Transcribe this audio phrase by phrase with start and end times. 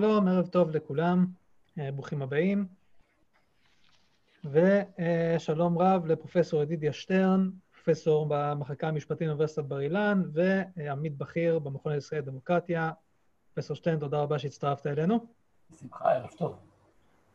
[0.00, 1.26] שלום, ערב טוב לכולם,
[1.78, 2.66] אה, ברוכים הבאים.
[4.44, 12.22] ושלום רב לפרופסור ידידיה שטרן, פרופסור במחלקה המשפטית באוניברסיטת בר אילן ועמית בכיר במכון הישראלי
[12.22, 12.90] לדמוקרטיה.
[13.54, 15.26] פרופסור שטרן, תודה רבה שהצטרפת אלינו.
[15.70, 16.67] בשמחה, ערב טוב.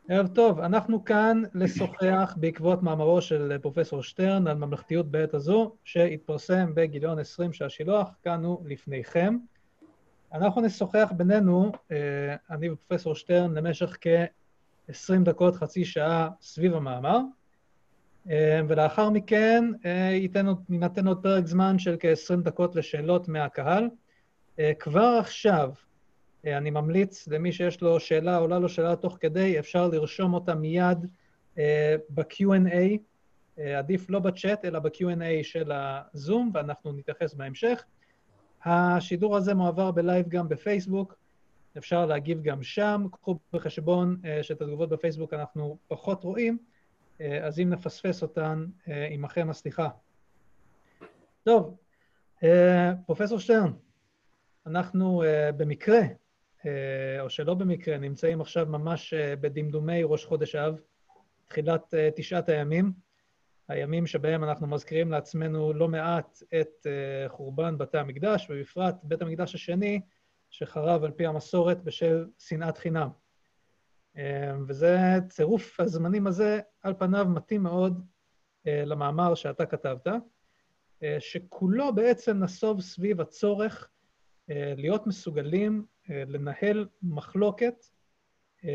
[0.10, 6.76] ערב טוב, אנחנו כאן לשוחח בעקבות מאמרו של פרופסור שטרן על ממלכתיות בעת הזו, שהתפרסם
[6.76, 9.38] בגיליון 20 של השילוח, כאן הוא לפניכם.
[10.34, 17.20] אנחנו נשוחח בינינו, אה, אני ופרופסור שטרן, למשך כ-20 דקות, חצי שעה סביב המאמר,
[18.30, 23.90] אה, ולאחר מכן אה, ייתן, יינתן עוד פרק זמן של כ-20 דקות לשאלות מהקהל.
[24.80, 25.72] כבר עכשיו,
[26.46, 31.06] אני ממליץ למי שיש לו שאלה, עולה לו שאלה תוך כדי, אפשר לרשום אותה מיד
[32.10, 32.98] ב-Q&A,
[33.62, 37.84] עדיף לא בצ'אט, אלא ב-Q&A של הזום, ואנחנו נתייחס בהמשך.
[38.66, 41.16] השידור הזה מועבר בלייב גם בפייסבוק,
[41.78, 43.06] אפשר להגיב גם שם.
[43.12, 46.58] קחו בחשבון שאת התגובות בפייסבוק אנחנו פחות רואים,
[47.20, 48.66] אז אם נפספס אותן,
[49.10, 49.90] עמכם הסליחה.
[51.44, 51.78] טוב,
[53.06, 53.72] פרופסור שטרן,
[54.66, 55.24] אנחנו
[55.58, 56.02] במקרה,
[57.20, 60.80] או שלא במקרה, נמצאים עכשיו ממש uh, בדמדומי ראש חודש אב,
[61.48, 62.94] תחילת uh, תשעת הימים.
[63.68, 66.88] הימים שבהם אנחנו מזכירים לעצמנו לא מעט את
[67.28, 70.02] חורבן בתי המקדש, ובפרט בית המקדש השני,
[70.50, 73.10] שחרב על פי המסורת בשל שנאת חינם.
[74.68, 74.98] וזה
[75.30, 78.06] צירוף הזמנים הזה, על פניו מתאים מאוד
[78.66, 80.08] למאמר שאתה כתבת,
[81.20, 83.90] שכולו בעצם נסוב סביב הצורך
[84.50, 87.86] להיות מסוגלים uh, לנהל מחלוקת
[88.62, 88.66] uh,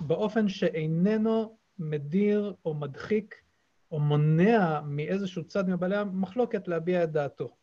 [0.00, 3.42] באופן שאיננו מדיר או מדחיק
[3.90, 7.56] או מונע מאיזשהו צד מבעלי המחלוקת להביע את דעתו.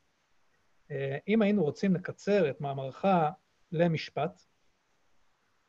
[0.92, 3.06] אה, אם היינו רוצים לקצר את מאמרך
[3.72, 4.42] למשפט,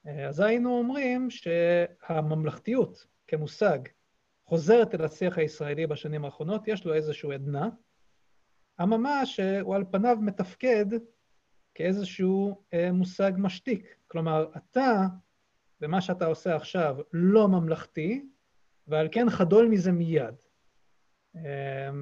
[0.06, 3.78] אה, אז היינו אומרים שהממלכתיות כמושג
[4.44, 7.68] חוזרת אל השיח הישראלי בשנים האחרונות, יש לו איזשהו עדנה,
[8.82, 10.86] אממה שהוא על פניו מתפקד
[11.78, 13.96] כאיזשהו אה, מושג משתיק.
[14.08, 15.06] כלומר, אתה,
[15.80, 18.28] במה שאתה עושה עכשיו, לא ממלכתי,
[18.86, 20.34] ועל כן חדול מזה מיד.
[21.36, 21.40] אמ,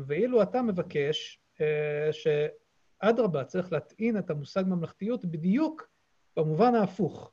[0.06, 5.88] ואילו אתה מבקש אה, שאדרבה, צריך להטעין את המושג ממלכתיות בדיוק
[6.36, 7.32] במובן ההפוך.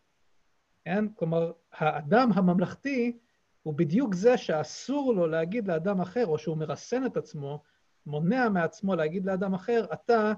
[0.86, 1.06] כן?
[1.16, 3.20] כלומר, האדם הממלכתי
[3.62, 7.64] הוא בדיוק זה שאסור לו להגיד לאדם אחר, או שהוא מרסן את עצמו,
[8.06, 10.34] מונע מעצמו להגיד לאדם אחר, אתה,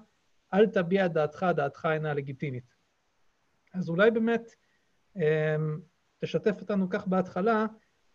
[0.54, 2.76] אל תביע דעתך, דעתך אינה לגיטימית.
[3.74, 4.56] אז אולי באמת
[5.16, 5.80] אמ,
[6.20, 7.66] תשתף אותנו כך בהתחלה,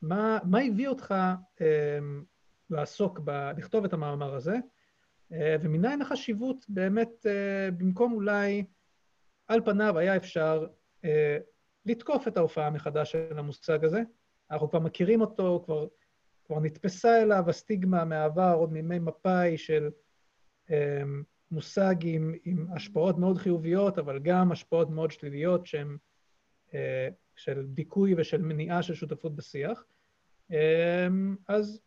[0.03, 1.15] מה, מה הביא אותך
[1.61, 2.25] אמ,
[2.71, 4.57] לעסוק, ב, לכתוב את המאמר הזה,
[5.33, 8.65] אה, ומניין החשיבות באמת, אה, במקום אולי,
[9.49, 10.67] על פניו היה אפשר
[11.05, 11.39] אה,
[11.87, 14.03] לתקוף את ההופעה מחדש של המושג הזה.
[14.51, 15.87] אנחנו כבר מכירים אותו, כבר,
[16.45, 19.91] כבר נתפסה אליו הסטיגמה מהעבר, עוד מימי מפא"י, של
[21.51, 25.97] מושג עם, עם השפעות מאוד חיוביות, אבל גם השפעות מאוד שליליות שהן
[27.37, 29.85] של דיכוי ושל מניעה של שותפות בשיח.
[31.49, 31.81] אז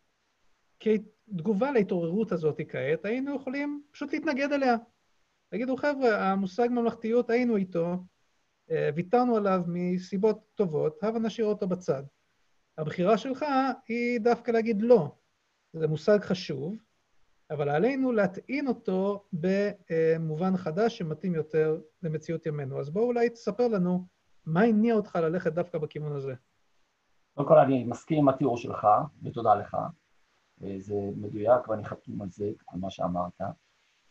[0.80, 4.76] כתגובה להתעוררות הזאת כעת, היינו יכולים פשוט להתנגד אליה.
[5.48, 7.96] תגידו, חבר'ה, המושג ממלכתיות, היינו איתו,
[8.70, 12.02] אה, ויתרנו עליו מסיבות טובות, הבה נשאיר אותו בצד.
[12.78, 13.44] הבחירה שלך
[13.88, 15.16] היא דווקא להגיד לא.
[15.72, 16.76] זה מושג חשוב,
[17.50, 22.80] אבל עלינו להטעין אותו במובן חדש שמתאים יותר למציאות ימינו.
[22.80, 24.06] אז בואו אולי תספר לנו
[24.46, 26.34] מה הניע אותך ללכת דווקא בכיוון הזה.
[27.34, 28.86] קודם כל, אני מסכים עם התיאור שלך,
[29.22, 29.76] ותודה לך.
[30.78, 33.40] זה מדויק ואני חתום על זה, על מה שאמרת,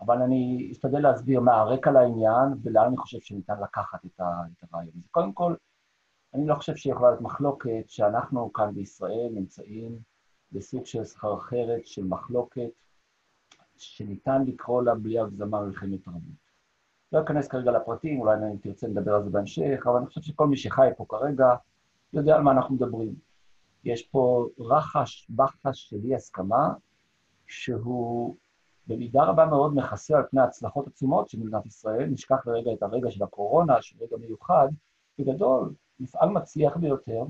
[0.02, 5.08] אבל אני אשתדל להסביר מה הרקע לעניין ולאן אני חושב שניתן לקחת את הרעיון הזה.
[5.12, 5.56] קודם כל,
[6.34, 10.00] אני לא חושב שיכולה להיות מחלוקת שאנחנו כאן בישראל נמצאים
[10.52, 12.70] בסוג של סחרחרת של מחלוקת
[13.84, 16.44] שניתן לקרוא לה בלי הגזמה מלחמת תרבות.
[17.12, 20.48] לא אכנס כרגע לפרטים, אולי אני תרצה לדבר על זה בהמשך, אבל אני חושב שכל
[20.48, 21.56] מי שחי פה כרגע
[22.14, 23.16] יודע על מה אנחנו מדברים.
[23.84, 26.74] יש פה רחש, בחש של אי הסכמה,
[27.48, 28.36] שהוא
[28.88, 32.06] במידה רבה מאוד מכסה על פני הצלחות עצומות של מדינת ישראל.
[32.06, 34.68] נשכח לרגע את הרגע של הקורונה, שהוא רגע מיוחד.
[35.20, 37.24] בגדול, מפעל מצליח ביותר,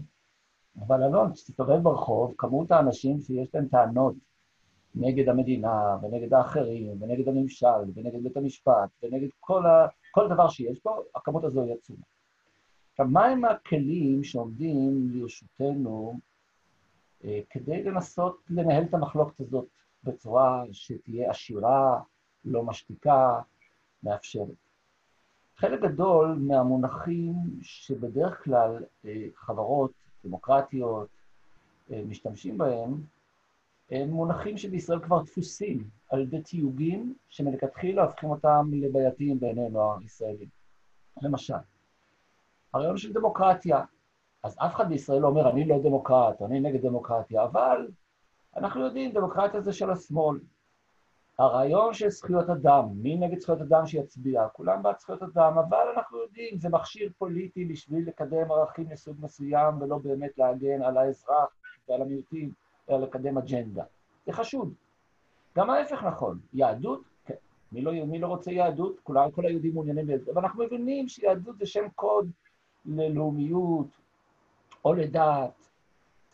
[0.80, 4.16] אבל אלון, כשתסתובב ברחוב, כמות האנשים שיש להם טענות
[4.96, 9.88] נגד המדינה, ונגד האחרים, ונגד הממשל, ונגד בית המשפט, ונגד כל, ה...
[10.12, 12.04] כל דבר שיש פה, הכמות הזו היא עצומה.
[12.92, 16.20] עכשיו, מהם הכלים שעומדים לרשותנו
[17.24, 19.68] אה, כדי לנסות לנהל את המחלוקת הזאת
[20.04, 22.02] בצורה שתהיה עשירה,
[22.46, 23.40] לא משתיקה,
[24.04, 24.64] מאפשרת.
[25.58, 29.92] חלק גדול מהמונחים שבדרך כלל אה, חברות
[30.26, 31.08] דמוקרטיות
[31.92, 33.02] אה, משתמשים בהם,
[33.92, 40.50] הם מונחים שבישראל כבר דפוסים על ידי תיוגים שמלכתחילה הופכים אותם לבעייתיים בעינינו הישראלים.
[41.22, 41.54] למשל,
[42.74, 43.84] הרעיון של דמוקרטיה,
[44.44, 47.88] אז אף אחד בישראל לא אומר, אני לא דמוקרט, אני נגד דמוקרטיה, אבל
[48.56, 50.40] אנחנו יודעים, דמוקרטיה זה של השמאל.
[51.40, 54.48] הרעיון של זכויות אדם, מי נגד זכויות אדם שיצביע?
[54.48, 59.82] כולם בעד זכויות אדם, אבל אנחנו יודעים, זה מכשיר פוליטי בשביל לקדם ערכים מסוג מסוים
[59.82, 61.56] ולא באמת להגן על האזרח
[61.90, 62.52] ועל המיעוטים,
[62.90, 63.84] אלא לקדם אג'נדה.
[64.26, 64.74] זה חשוד.
[65.58, 67.34] גם ההפך נכון, יהדות, כן.
[67.72, 69.00] מי לא, מי לא רוצה יהדות?
[69.04, 72.30] כולם, כל היהודים מעוניינים בזה, אבל אנחנו מבינים שיהדות זה שם קוד
[72.86, 73.88] ללאומיות
[74.86, 75.70] או לדת,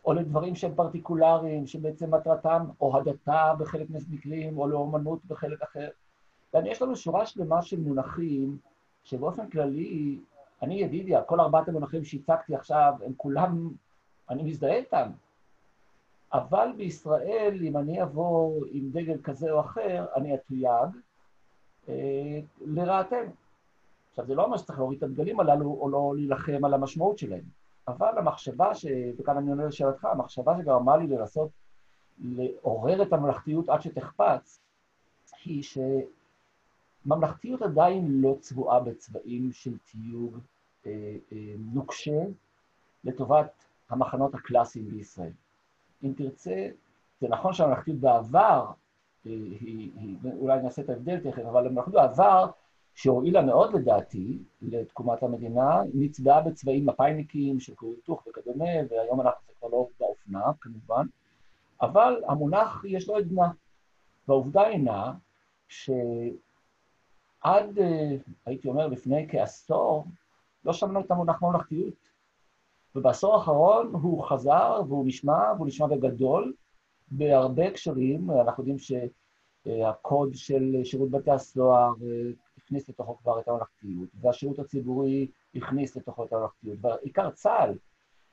[0.04, 5.88] או לדברים שהם פרטיקולריים, שבעצם מטרתם או הדתה בחלק מהמקרים, או לאומנות בחלק אחר.
[6.54, 8.58] ויש לנו שורה שלמה של מונחים,
[9.04, 10.18] שבאופן כללי,
[10.62, 13.70] אני ידידיה, כל ארבעת המונחים שהצגתי עכשיו, הם כולם,
[14.30, 15.10] אני מזדהה איתם.
[16.32, 20.90] אבל בישראל, אם אני אבוא עם דגל כזה או אחר, אני אתויג
[21.88, 23.30] אה, לרעתנו.
[24.10, 27.44] עכשיו, זה לא אומר שצריך להוריד את הדגלים הללו או לא להילחם על המשמעות שלהם.
[27.88, 28.86] אבל המחשבה, ש...
[29.18, 31.50] וכאן אני עונה לשאלתך, המחשבה שגרמה לי לנסות
[32.18, 34.60] לעורר את הממלכתיות עד שתחפץ,
[35.44, 35.62] היא
[37.06, 40.38] שממלכתיות עדיין לא צבועה בצבעים של תיוג
[40.86, 42.20] אה, אה, נוקשה
[43.04, 45.32] לטובת המחנות הקלאסיים בישראל.
[46.04, 46.68] אם תרצה,
[47.20, 48.66] זה נכון שהממלכתיות בעבר,
[49.26, 49.32] אה,
[50.38, 52.50] אולי נעשה את ההבדל תכף, אבל הממלכתיות בעבר
[52.94, 59.68] שהועילה מאוד לדעתי לתקומת המדינה, נצבעה בצבעים מפא"יניקים של כור היתוך וכדומה, והיום אנחנו כבר
[59.68, 61.06] לא באופנה כמובן,
[61.82, 63.50] אבל המונח יש לו עדנה.
[64.28, 65.12] והעובדה הינה
[65.68, 65.98] שעד,
[67.78, 70.06] אה, הייתי אומר, לפני כעשור,
[70.64, 72.09] לא שמענו את המונח ממלכתיות.
[72.94, 76.52] ובעשור האחרון הוא חזר והוא נשמע, והוא נשמע בגדול,
[77.10, 78.30] בהרבה הקשרים.
[78.30, 85.30] אנחנו יודעים שהקוד של שירות בתי הסוהר, אה, הכניס לתוכו כבר את הממלכתיות, והשירות הציבורי
[85.54, 87.78] הכניס לתוכו את הממלכתיות, ועיקר צה"ל,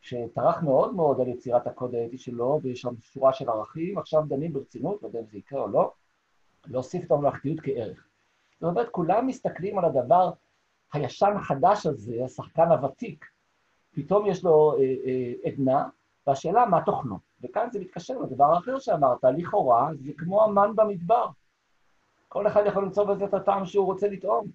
[0.01, 4.53] שטרח מאוד מאוד על יצירת הקוד האתי שלו, ויש שם שורה של ערכים, עכשיו דנים
[4.53, 5.91] ברצינות, לא יודע אם זה יקרה או לא,
[6.67, 8.07] להוסיף את הממלכתיות כערך.
[8.59, 10.31] זאת אומרת, כולם מסתכלים על הדבר
[10.93, 13.25] הישן-חדש הזה, השחקן הוותיק,
[13.97, 15.89] פתאום יש לו אה, אה, עדנה,
[16.27, 17.17] והשאלה מה תוכנו.
[17.43, 21.25] וכאן זה מתקשר לדבר האחר שאמרת, לכאורה זה כמו המן במדבר.
[22.27, 24.47] כל אחד יכול למצוא בזה את הטעם שהוא רוצה לטעום.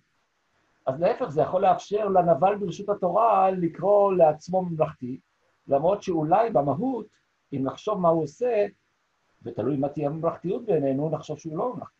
[0.87, 5.21] אז להפך, זה יכול לאפשר לנבל ברשות התורה לקרוא לעצמו ממלכתי,
[5.69, 7.07] למרות שאולי במהות,
[7.53, 8.67] אם נחשוב מה הוא עושה,
[9.43, 11.97] ותלוי מה תהיה הממלכתיות בעינינו, נחשוב שהוא לא ממלכתי.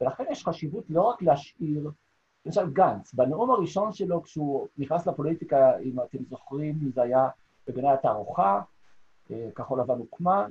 [0.00, 1.90] ולכן יש חשיבות לא רק להשאיר,
[2.46, 7.28] למשל גנץ, בנאום הראשון שלו, כשהוא נכנס לפוליטיקה, אם אתם זוכרים, זה היה
[7.66, 8.60] בגני התערוכה,
[9.30, 10.46] אה, כחול לבן הוקמה,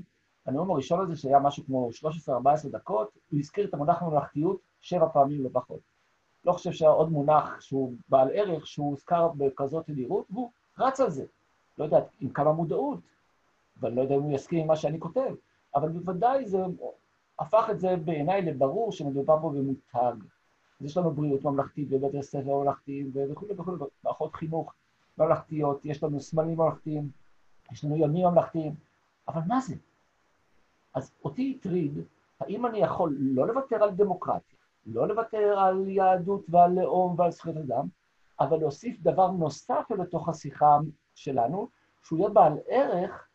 [0.46, 5.46] הנאום הראשון הזה, שהיה משהו כמו 13-14 דקות, הוא הזכיר את המונח ממלכתיות שבע פעמים
[5.46, 5.80] לפחות.
[6.46, 11.10] לא חושב שהיה עוד מונח שהוא בעל ערך, שהוא הוזכר בכזאת תדירות, והוא רץ על
[11.10, 11.26] זה.
[11.78, 13.00] לא יודע עם כמה מודעות,
[13.78, 15.34] ואני לא יודע אם הוא יסכים עם מה שאני כותב,
[15.76, 16.58] אבל בוודאי זה
[17.40, 20.16] הפך את זה בעיניי לברור שמדובר פה במותג.
[20.80, 24.74] אז יש לנו בריאות ממלכתית בבתי ספר ממלכתיים וכולי וכולי, מערכות חינוך
[25.18, 27.10] ממלכתיות, יש לנו סמלים ממלכתיים,
[27.72, 28.76] יש לנו ימים ממלכתיים,
[29.28, 29.76] אבל מה זה?
[30.94, 32.00] אז אותי הטריד,
[32.40, 37.58] האם אני יכול לא לוותר על דמוקרטיה, לא לוותר על יהדות ועל לאום ועל זכויות
[37.58, 37.88] אדם,
[38.40, 40.78] אבל להוסיף דבר נוסף לתוך השיחה
[41.16, 41.68] שלנו,
[42.04, 43.28] שהוא יהיה בעל ערך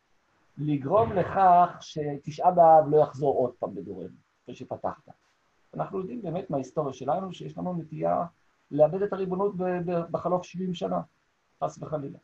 [0.57, 5.24] לגרום לכך שתשעה באב לא יחזור עוד פעם בדורנו, כפי שפתחת.
[5.75, 8.25] אנחנו יודעים באמת מההיסטוריה שלנו שיש לנו נטייה
[8.71, 9.53] לאבד את הריבונות
[10.11, 11.01] בחלוף 70 שנה,
[11.63, 12.17] חס וחלילה.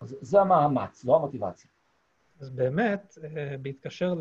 [0.00, 1.70] אז זה המאמץ, לא המוטיבציה.
[2.40, 4.14] אז באמת, אה, בהתקשר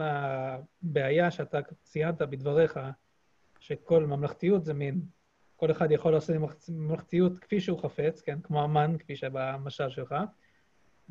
[0.84, 2.80] לבעיה שאתה ציינת בדבריך,
[3.60, 5.02] שכל ממלכתיות זה מין,
[5.56, 6.36] כל אחד יכול לעשות
[6.70, 10.16] ממלכתיות כפי שהוא חפץ, כן, כמו המן, כפי שבמשל שלך,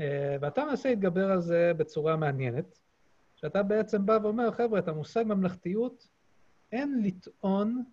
[0.00, 2.78] אה, ואתה מנסה להתגבר על זה בצורה מעניינת,
[3.36, 6.08] שאתה בעצם בא ואומר, חבר'ה, את המושג ממלכתיות
[6.74, 7.84] אין לטעון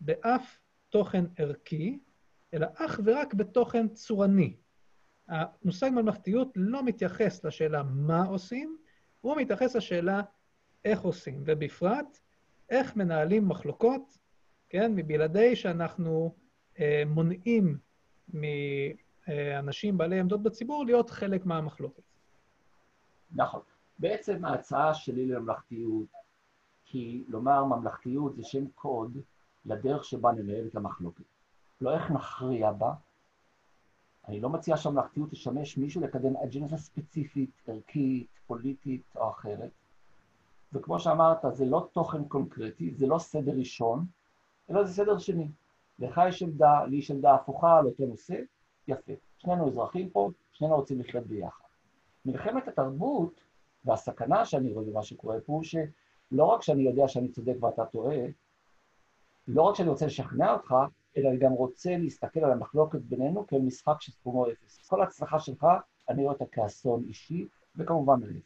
[0.00, 1.98] באף תוכן ערכי,
[2.54, 4.56] אלא אך ורק בתוכן צורני.
[5.28, 8.76] המושג ממלכתיות לא מתייחס לשאלה מה עושים,
[9.20, 10.22] הוא מתייחס לשאלה
[10.84, 12.18] איך עושים, ובפרט,
[12.70, 14.18] איך מנהלים מחלוקות,
[14.68, 16.34] כן, מבלעדי שאנחנו
[16.80, 17.78] אה, מונעים
[18.28, 22.02] מאנשים בעלי עמדות בציבור להיות חלק מהמחלוקת.
[23.32, 23.62] נכון.
[23.98, 26.19] בעצם ההצעה שלי לממלכתיות
[26.90, 29.16] כי לומר ממלכתיות זה שם קוד
[29.64, 31.24] לדרך שבה ננהל את המחלוקת.
[31.80, 32.94] לא איך נכריע בה.
[34.28, 39.70] אני לא מציע שהממלכתיות תשמש מישהו לקדם אג'נדה ספציפית, ערכית, פוליטית או אחרת.
[40.72, 44.06] וכמו שאמרת, זה לא תוכן קונקרטי, זה לא סדר ראשון,
[44.70, 45.48] אלא זה סדר שני.
[45.98, 48.36] לך יש עמדה, לי יש עמדה הפוכה על אותו נושא,
[48.88, 49.12] יפה.
[49.38, 51.64] שנינו אזרחים פה, שנינו רוצים לחיות ביחד.
[52.24, 53.40] מלחמת התרבות
[53.84, 55.62] והסכנה שאני רואה במה שקורה פה, הוא
[56.30, 58.26] שלא רק שאני יודע שאני צודק ואתה טועה,
[59.48, 60.74] לא רק שאני רוצה לשכנע אותך,
[61.16, 64.88] אלא אני גם רוצה להסתכל על המחלוקת בינינו כאל משחק שסכומו אפס.
[64.88, 65.66] כל הצלחה שלך,
[66.08, 68.44] אני רואה אותה כאסון אישי, וכמובן להפך.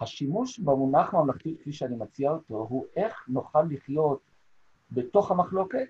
[0.00, 4.20] השימוש במונח ממלכתיות, כפי שאני מציע אותו, הוא איך נוכל לחיות
[4.90, 5.88] בתוך המחלוקת,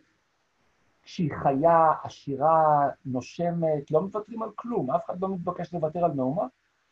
[1.05, 6.47] שהיא חיה, עשירה, נושמת, לא מוותרים על כלום, אף אחד לא מתבקש לוותר על מאומה,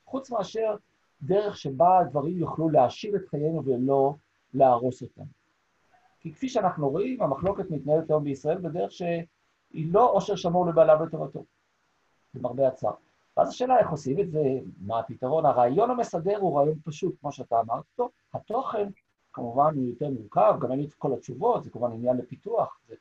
[0.04, 0.76] חוץ מאשר
[1.22, 4.14] דרך שבה הדברים יוכלו להעשיר את חיינו ולא
[4.54, 5.24] להרוס אותם.
[6.20, 11.44] כי כפי שאנחנו רואים, המחלוקת מתנהלת היום בישראל בדרך שהיא לא עושר שמור לבעליו לטובתו,
[12.34, 12.94] למרבה הצער.
[13.36, 14.42] ואז השאלה איך עושים את זה,
[14.80, 15.46] מה הפתרון.
[15.46, 18.10] הרעיון המסדר הוא רעיון פשוט, כמו שאתה אמרת אותו.
[18.34, 18.88] התוכן,
[19.32, 22.78] כמובן, הוא יותר מורכב, גם אין לי את כל התשובות, זה כמובן עניין לפיתוח.
[22.88, 22.94] זה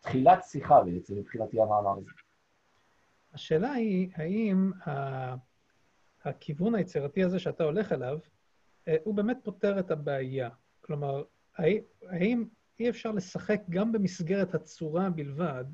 [0.00, 2.10] תחילת שיחה בעצם, מבחינתי המאמר הזה.
[3.34, 4.70] השאלה היא, האם
[6.24, 8.18] הכיוון היצירתי הזה שאתה הולך אליו,
[8.88, 10.48] אה, הוא באמת פותר את הבעיה.
[10.80, 11.22] כלומר,
[12.08, 12.44] האם
[12.80, 15.64] אי אפשר לשחק גם במסגרת הצורה בלבד,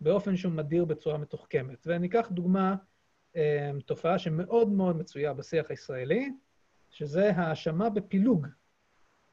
[0.00, 1.86] באופן שהוא מדיר בצורה מתוחכמת?
[1.86, 2.76] ואני אקח דוגמה,
[3.36, 6.32] אה, תופעה שמאוד מאוד מצויה בשיח הישראלי,
[6.90, 8.46] שזה האשמה בפילוג.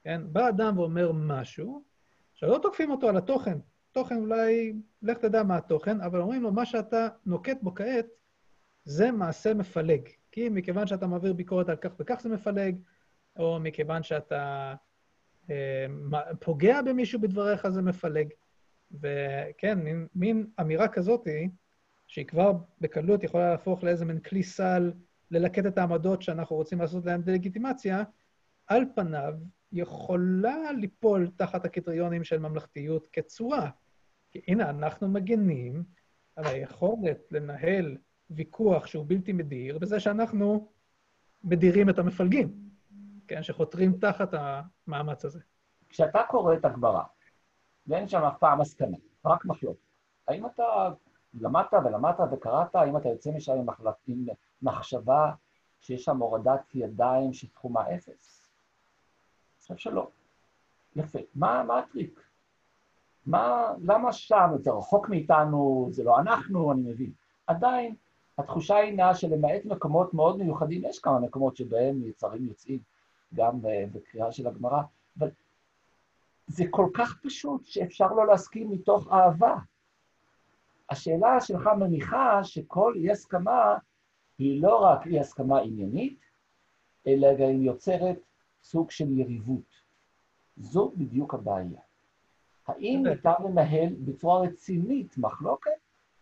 [0.03, 0.22] כן?
[0.33, 1.83] בא אדם ואומר משהו,
[2.31, 3.57] עכשיו לא תוקפים אותו על התוכן,
[3.91, 8.05] תוכן אולי, לך תדע מה התוכן, אבל אומרים לו, מה שאתה נוקט בו כעת,
[8.86, 10.10] זה מעשה מפלג.
[10.33, 12.75] כי מכיוון שאתה מעביר ביקורת על כך וכך זה מפלג,
[13.39, 14.73] או מכיוון שאתה
[15.49, 15.85] אה,
[16.39, 18.27] פוגע במישהו בדבריך זה מפלג.
[18.91, 21.27] וכן, מין, מין אמירה כזאת,
[22.07, 24.91] שהיא כבר בקלות יכולה להפוך לאיזה מין כלי סל
[25.31, 28.03] ללקט את העמדות שאנחנו רוצים לעשות להן דה-לגיטימציה,
[28.67, 29.33] על פניו
[29.71, 33.69] יכולה ליפול תחת הקריטריונים של ממלכתיות כצורה.
[34.31, 35.83] כי הנה, אנחנו מגנים
[36.35, 37.97] על היכולת לנהל
[38.29, 40.67] ויכוח שהוא בלתי מדיר בזה שאנחנו
[41.43, 42.53] מדירים את המפלגים,
[43.27, 43.43] כן?
[43.43, 45.39] שחותרים תחת המאמץ הזה.
[45.89, 47.03] כשאתה קורא את הגברה,
[47.87, 49.79] ואין שם אף פעם הסכמה, רק מחלוקת,
[50.27, 50.89] האם אתה
[51.33, 54.25] למדת ולמדת וקראת, האם אתה יוצא משם עם, מחלק, עם
[54.61, 55.31] מחשבה
[55.79, 58.49] שיש שם הורדת ידיים שתחומה אפס?
[59.53, 60.09] אני חושב שלא.
[60.95, 61.19] יפה.
[61.35, 62.19] מה, מה הטריק?
[63.25, 64.49] מה, למה שם?
[64.59, 67.11] זה רחוק מאיתנו, זה לא אנחנו, אני מבין.
[67.47, 67.95] עדיין,
[68.37, 72.79] התחושה היא נעה שלמעט מקומות מאוד מיוחדים, יש כמה מקומות שבהם יצרים יוצאים,
[73.33, 74.81] גם בקריאה של הגמרא,
[75.19, 75.29] אבל
[76.47, 79.55] זה כל כך פשוט שאפשר לא להסכים מתוך אהבה.
[80.89, 83.77] השאלה שלך מניחה שכל אי-הסכמה
[84.37, 86.19] היא לא רק אי-הסכמה עניינית,
[87.07, 88.19] אלא גם יוצרת
[88.63, 89.83] סוג של יריבות.
[90.57, 91.81] זו בדיוק הבעיה.
[92.67, 95.71] האם ניתן לנהל בצורה רצינית מחלוקת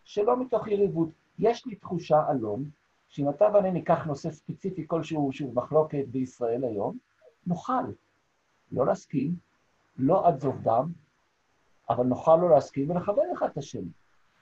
[0.04, 1.21] שלא מתוך יריבות?
[1.38, 2.70] יש לי תחושה, אלון,
[3.08, 6.98] שאם אתה ואני ניקח נושא ספציפי כלשהו שהוא מחלוקת בישראל היום,
[7.46, 7.84] נוכל
[8.72, 9.34] לא להסכים,
[9.96, 10.92] לא עד זוב דם,
[11.90, 13.90] אבל נוכל לא להסכים ולכבד אחד את השני.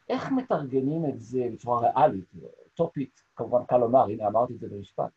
[0.09, 2.33] איך מתרגמים את זה בצורה ריאלית,
[2.75, 5.11] טופית, כמובן קל לומר, הנה אמרתי את זה במשפט,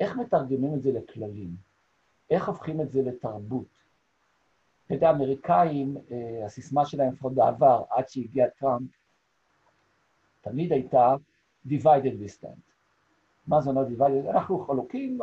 [0.00, 1.50] איך מתרגמים את זה לכללים?
[2.30, 3.78] איך הופכים את זה לתרבות?
[4.86, 8.90] אתה יודע, האמריקאים, אה, הסיסמה שלהם, לפחות בעבר, עד שהגיע טראמפ,
[10.50, 11.14] תמיד הייתה
[11.66, 12.60] divided we stand.
[13.46, 14.30] מה זה אומר divided?
[14.30, 15.18] אנחנו חלוקים,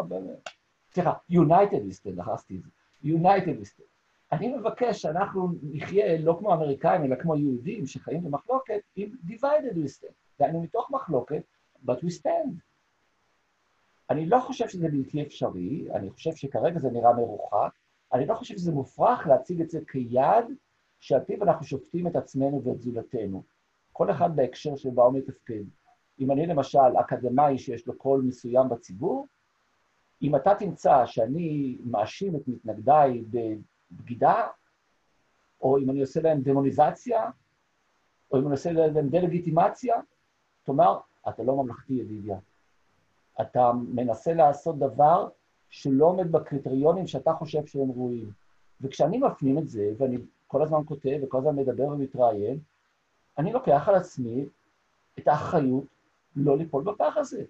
[0.94, 2.70] סליחה, united we stand, נכנסתי את זה.
[3.04, 3.84] united we stand.
[4.32, 10.00] אני מבקש שאנחנו נחיה לא כמו אמריקאים, אלא כמו יהודים שחיים במחלוקת, עם divided we
[10.00, 10.14] stand.
[10.40, 11.42] דהיינו מתוך מחלוקת,
[11.86, 12.50] but we stand.
[14.10, 17.72] אני לא חושב שזה בלתי אפשרי, אני חושב שכרגע זה נראה מרוחק,
[18.14, 20.46] אני לא חושב שזה מופרך להציג את זה כיעד
[21.00, 23.44] שעל פיו אנחנו שופטים את עצמנו ואת זולתנו.
[23.98, 25.64] כל אחד בהקשר שבו הוא מתפקד.
[26.20, 29.28] אם אני למשל אקדמאי שיש לו קול מסוים בציבור,
[30.22, 34.48] אם אתה תמצא שאני מאשים את מתנגדיי בבגידה,
[35.62, 37.30] או אם אני עושה להם דמוניזציה,
[38.32, 39.96] או אם אני עושה להם דה-לגיטימציה,
[40.64, 41.00] תאמר,
[41.30, 42.38] אתה לא ממלכתי ידידיה.
[43.42, 45.30] אתה מנסה לעשות דבר
[45.70, 48.32] שלא עומד בקריטריונים שאתה חושב שהם ראויים.
[48.82, 52.60] וכשאני מפנים את זה, ואני כל הזמן כותב וכל הזמן מדבר ומתראיין,
[53.38, 54.46] אני לוקח על עצמי
[55.20, 55.86] את האחריות
[56.36, 57.44] לא ליפול בפח הזה.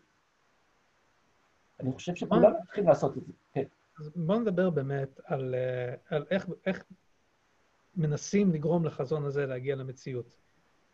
[1.80, 3.64] אני חושב שכולם צריכים לעשות את זה, כן.
[4.00, 6.84] אז בואו נדבר באמת על, אה, על איך, איך
[7.96, 10.36] מנסים לגרום לחזון הזה להגיע למציאות.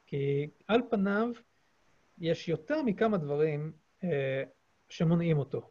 [0.05, 1.29] כי על פניו
[2.17, 3.71] יש יותר מכמה דברים
[4.03, 4.43] אה,
[4.89, 5.69] שמונעים אותו.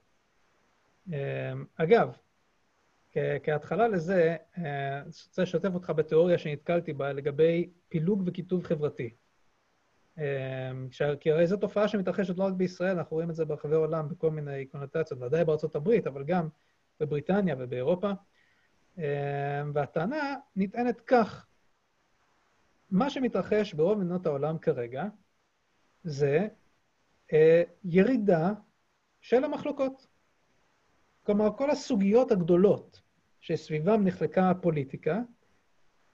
[1.12, 2.16] אה, אגב,
[3.42, 9.14] כהתחלה לזה, אה, אני רוצה לשתף אותך בתיאוריה שנתקלתי בה לגבי פילוג וקיטוב חברתי.
[10.18, 10.72] אה,
[11.20, 14.30] כי הרי זו תופעה שמתרחשת לא רק בישראל, אנחנו רואים את זה ברחבי העולם בכל
[14.30, 16.48] מיני קונוטציות, ודאי בארצות הברית, אבל גם
[17.00, 18.10] בבריטניה ובאירופה.
[18.98, 21.46] אה, והטענה נטענת כך,
[22.90, 25.04] מה שמתרחש ברוב מדינות העולם כרגע
[26.04, 26.48] זה
[27.84, 28.52] ירידה
[29.20, 30.09] של המחלוקות.
[31.22, 33.00] כלומר, כל הסוגיות הגדולות
[33.40, 35.20] שסביבם נחלקה הפוליטיקה,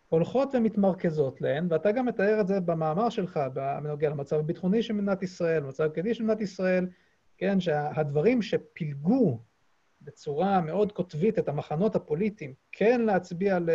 [0.08, 3.40] הולכות ומתמרכזות להן, ואתה גם מתאר את זה במאמר שלך
[3.82, 6.86] בנוגע למצב הביטחוני של מדינת ישראל, למצב הכללי של מדינת ישראל,
[7.38, 9.40] כן, שהדברים שפילגו
[10.02, 13.70] בצורה מאוד קוטבית את המחנות הפוליטיים, כן להצביע ל,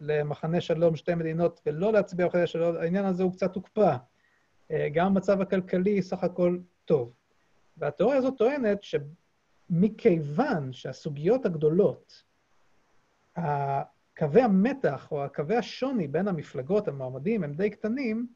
[0.00, 3.96] למחנה שלום, שתי מדינות, ולא להצביע למחנה שלום, העניין הזה הוא קצת הוקפא.
[4.70, 7.12] אה, גם המצב הכלכלי סך הכל טוב.
[7.76, 8.82] והתיאוריה הזאת טוענת
[9.70, 12.22] מכיוון שהסוגיות הגדולות,
[14.18, 18.26] קווי המתח או קווי השוני בין המפלגות, המועמדים, הם די קטנים,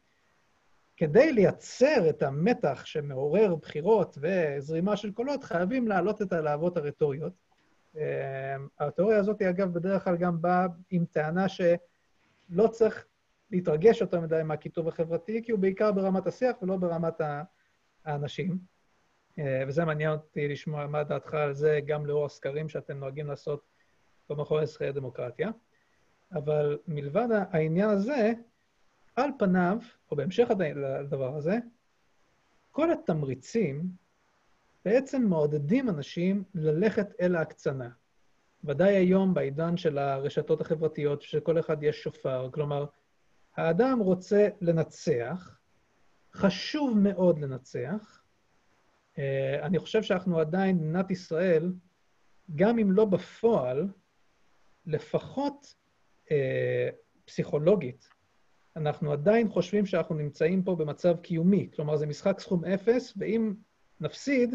[0.97, 7.33] כדי לייצר את המתח שמעורר בחירות וזרימה של קולות, חייבים להעלות את הלהבות הרטוריות.
[7.97, 13.07] אה, התיאוריה הזאת, אגב, בדרך כלל גם באה עם טענה שלא צריך
[13.51, 17.21] להתרגש יותר מדי מהקיטוב החברתי, כי הוא בעיקר ברמת השיח ולא ברמת
[18.05, 18.72] האנשים.
[19.39, 23.62] אה, וזה מעניין אותי לשמוע מה דעתך על זה, גם לאור הסקרים שאתם נוהגים לעשות
[24.29, 25.51] במכון לזכרי הדמוקרטיה.
[26.35, 28.33] אבל מלבד העניין הזה,
[29.17, 29.79] על פניו,
[30.11, 31.59] או בהמשך לדבר הזה,
[32.71, 33.83] כל התמריצים
[34.85, 37.89] בעצם מעודדים אנשים ללכת אל ההקצנה.
[38.65, 42.87] ודאי היום, בעידן של הרשתות החברתיות, שכל אחד יש שופר, כלומר,
[43.57, 45.59] האדם רוצה לנצח,
[46.33, 48.22] חשוב מאוד לנצח,
[49.63, 51.73] אני חושב שאנחנו עדיין, מדינת ישראל,
[52.57, 53.89] גם אם לא בפועל,
[54.87, 55.75] לפחות
[56.31, 56.89] אה,
[57.25, 58.09] פסיכולוגית,
[58.77, 61.71] אנחנו עדיין חושבים שאנחנו נמצאים פה במצב קיומי.
[61.77, 63.55] כלומר, זה משחק סכום אפס, ואם
[64.01, 64.55] נפסיד,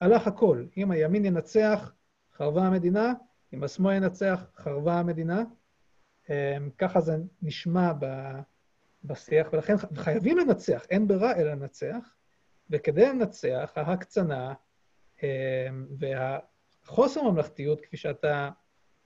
[0.00, 0.64] הלך הכל.
[0.76, 1.92] אם הימין ינצח,
[2.32, 3.12] חרבה המדינה,
[3.52, 5.42] אם השמאל ינצח, חרבה המדינה.
[6.30, 7.92] אה, ככה זה נשמע
[9.04, 12.13] בשיח, ולכן חייבים לנצח, אין ברירה אלא לנצח.
[12.70, 14.54] וכדי לנצח, ההקצנה
[15.22, 18.50] אה, והחוסר ממלכתיות, כפי שאתה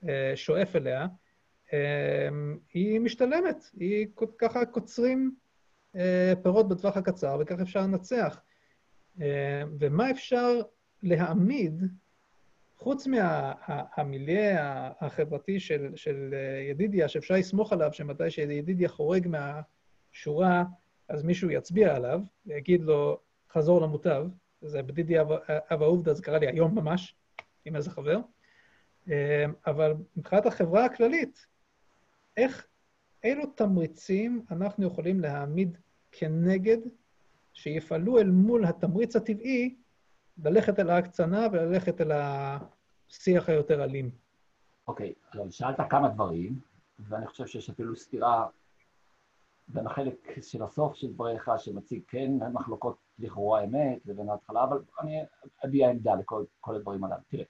[0.09, 1.07] אה, שואף אליה,
[1.73, 2.29] אה,
[2.73, 3.63] היא משתלמת.
[3.79, 5.35] היא ככה קוצרים
[6.43, 8.41] פירות בטווח הקצר, וכך אפשר לנצח.
[9.79, 10.61] ומה אפשר
[11.03, 11.83] להעמיד,
[12.77, 16.33] חוץ מהמיליה החברתי של, של
[16.69, 20.63] ידידיה, שאפשר לסמוך עליו, שמתי שידידיה חורג מהשורה,
[21.09, 23.19] אז מישהו יצביע עליו, ויגיד לו,
[23.53, 24.27] חזור למוטב,
[24.61, 27.15] זה בדידי אב העובדה, זה קרה לי היום ממש,
[27.65, 28.19] עם איזה חבר.
[29.07, 29.13] אמ,
[29.67, 31.45] אבל מבחינת החברה הכללית,
[32.37, 32.67] איך,
[33.23, 35.77] אילו תמריצים אנחנו יכולים להעמיד
[36.11, 36.77] כנגד,
[37.53, 39.75] שיפעלו אל מול התמריץ הטבעי
[40.43, 44.09] ללכת אל ההקצנה וללכת אל השיח היותר אלים.
[44.87, 46.59] אוקיי, okay, אז שאלת כמה דברים,
[46.99, 48.47] ואני חושב שיש אפילו סתירה
[49.67, 55.21] בין החלק של הסוף של דבריך, שמציג כן מחלוקות לכאורה אמת לבין ההתחלה, אבל אני
[55.65, 57.21] אביע עמדה לכל הדברים הללו.
[57.27, 57.43] תראה,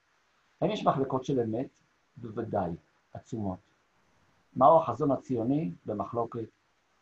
[0.62, 1.70] האם יש מחלקות של אמת?
[2.18, 2.72] בוודאי,
[3.14, 3.60] עצומות.
[4.56, 6.50] מהו החזון הציוני במחלוקת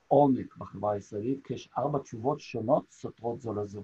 [0.07, 1.45] עומק בחברה הישראלית?
[1.45, 3.83] כי יש ארבע תשובות שונות סותרות זו לזו.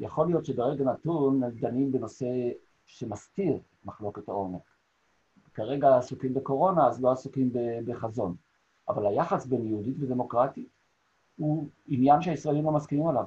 [0.00, 2.26] יכול להיות שברגע נתון דנים בנושא
[2.86, 4.62] שמסתיר מחלוקת העומק.
[5.54, 7.52] כרגע עסוקים בקורונה, אז לא עסוקים
[7.84, 8.36] בחזון.
[8.88, 10.68] אבל היחס בין יהודית ודמוקרטית
[11.36, 13.24] הוא עניין שהישראלים לא מסכימים עליו.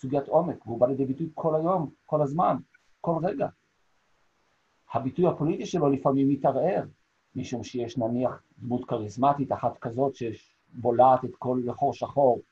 [0.00, 2.56] סוגיית עומק, והוא בא לידי ביטוי כל היום, כל הזמן,
[3.00, 3.48] כל רגע.
[4.92, 6.84] הביטוי הפוליטי שלו לפעמים מתערער,
[7.36, 12.42] משום שיש נניח דמות כריזמטית אחת כזאת שבולעת את כל לחור שחור,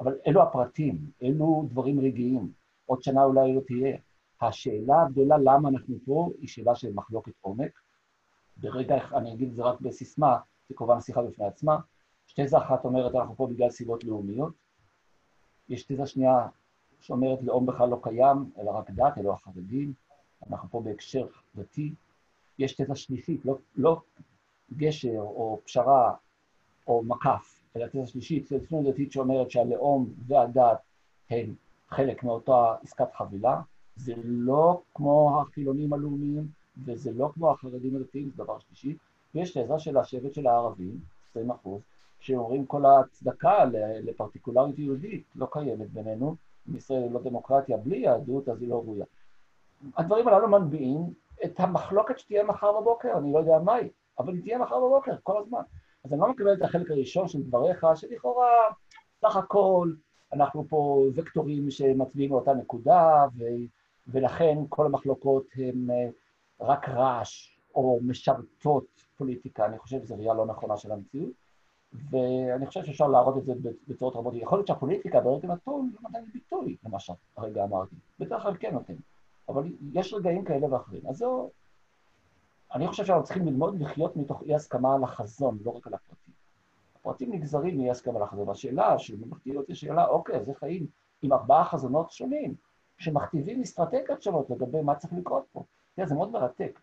[0.00, 2.52] אבל אלו הפרטים, אלו דברים רגעיים.
[2.86, 3.96] עוד שנה אולי לא תהיה.
[4.40, 7.80] השאלה הגדולה למה אנחנו פה היא שאלה של מחלוקת עומק.
[8.56, 10.38] ברגע, אני אגיד את זה רק בסיסמה,
[10.68, 11.78] זה כמובן שיחה בפני עצמה.
[12.36, 14.54] תזה אחת אומרת, אנחנו פה בגלל סיבות לאומיות.
[15.68, 16.48] יש תזה שנייה
[17.06, 19.92] שאומרת, לאום בכלל לא קיים, אלא רק דת, אלא החרדים.
[20.50, 21.94] אנחנו פה בהקשר דתי.
[22.58, 24.00] יש תזה שלישית, לא, לא
[24.76, 26.14] גשר או פשרה
[26.86, 30.78] או מקף, אלא תזה שלישית, תזה ציונות דתית שאומרת שהלאום והדת
[31.30, 31.54] הם
[31.88, 33.60] חלק מאותה עסקת חבילה.
[33.96, 36.48] זה לא כמו החילונים הלאומיים,
[36.84, 38.96] וזה לא כמו החרדים הדתיים, זה דבר שלישי,
[39.34, 41.82] ויש תזה של השבט של הערבים, 20 אחוז,
[42.20, 43.64] שאומרים כל ההצדקה
[44.02, 46.36] לפרטיקולריות יהודית לא קיימת בינינו,
[46.74, 49.04] ישראל היא לא דמוקרטיה בלי יהדות, אז היא לא ראויה.
[49.96, 50.98] הדברים הללו מנביאים
[51.44, 55.12] את המחלוקת שתהיה מחר בבוקר, אני לא יודע מה היא, אבל היא תהיה מחר בבוקר,
[55.22, 55.62] כל הזמן.
[56.04, 58.52] אז אני לא מקבל את החלק הראשון של דבריך, שלכאורה,
[59.20, 59.92] סך הכל,
[60.32, 63.44] אנחנו פה וקטורים שמצביעים לאותה נקודה, ו...
[64.08, 66.08] ולכן כל המחלוקות הן אה,
[66.60, 69.66] רק רעש או משרתות פוליטיקה.
[69.66, 71.32] אני חושב שזו ראייה לא נכונה של המציאות,
[72.10, 73.52] ואני חושב שאפשר להראות את זה
[73.88, 74.34] בצורות רבות.
[74.34, 77.96] יכול להיות שהפוליטיקה ברגע נתון לא נותן ביטוי למה שהרגע אמרתי.
[78.18, 78.94] בדרך כלל כן נותן,
[79.48, 81.02] אבל יש רגעים כאלה ואחרים.
[81.08, 81.50] אז זו...
[82.74, 86.34] אני חושב שאנחנו צריכים ללמוד לחיות מתוך אי הסכמה על החזון, לא רק על הפרטים.
[86.94, 88.48] הפרטים נגזרים מאי הסכמה על החזון.
[88.48, 90.86] והשאלה של ממלכתיות היא שאלה, אוקיי, איך חיים
[91.22, 92.54] עם ארבעה חזונות שונים,
[92.98, 95.64] שמכתיבים אסטרטגיות שונות לגבי מה צריך לקרות פה.
[95.94, 96.80] תראה, זה מאוד מרתק.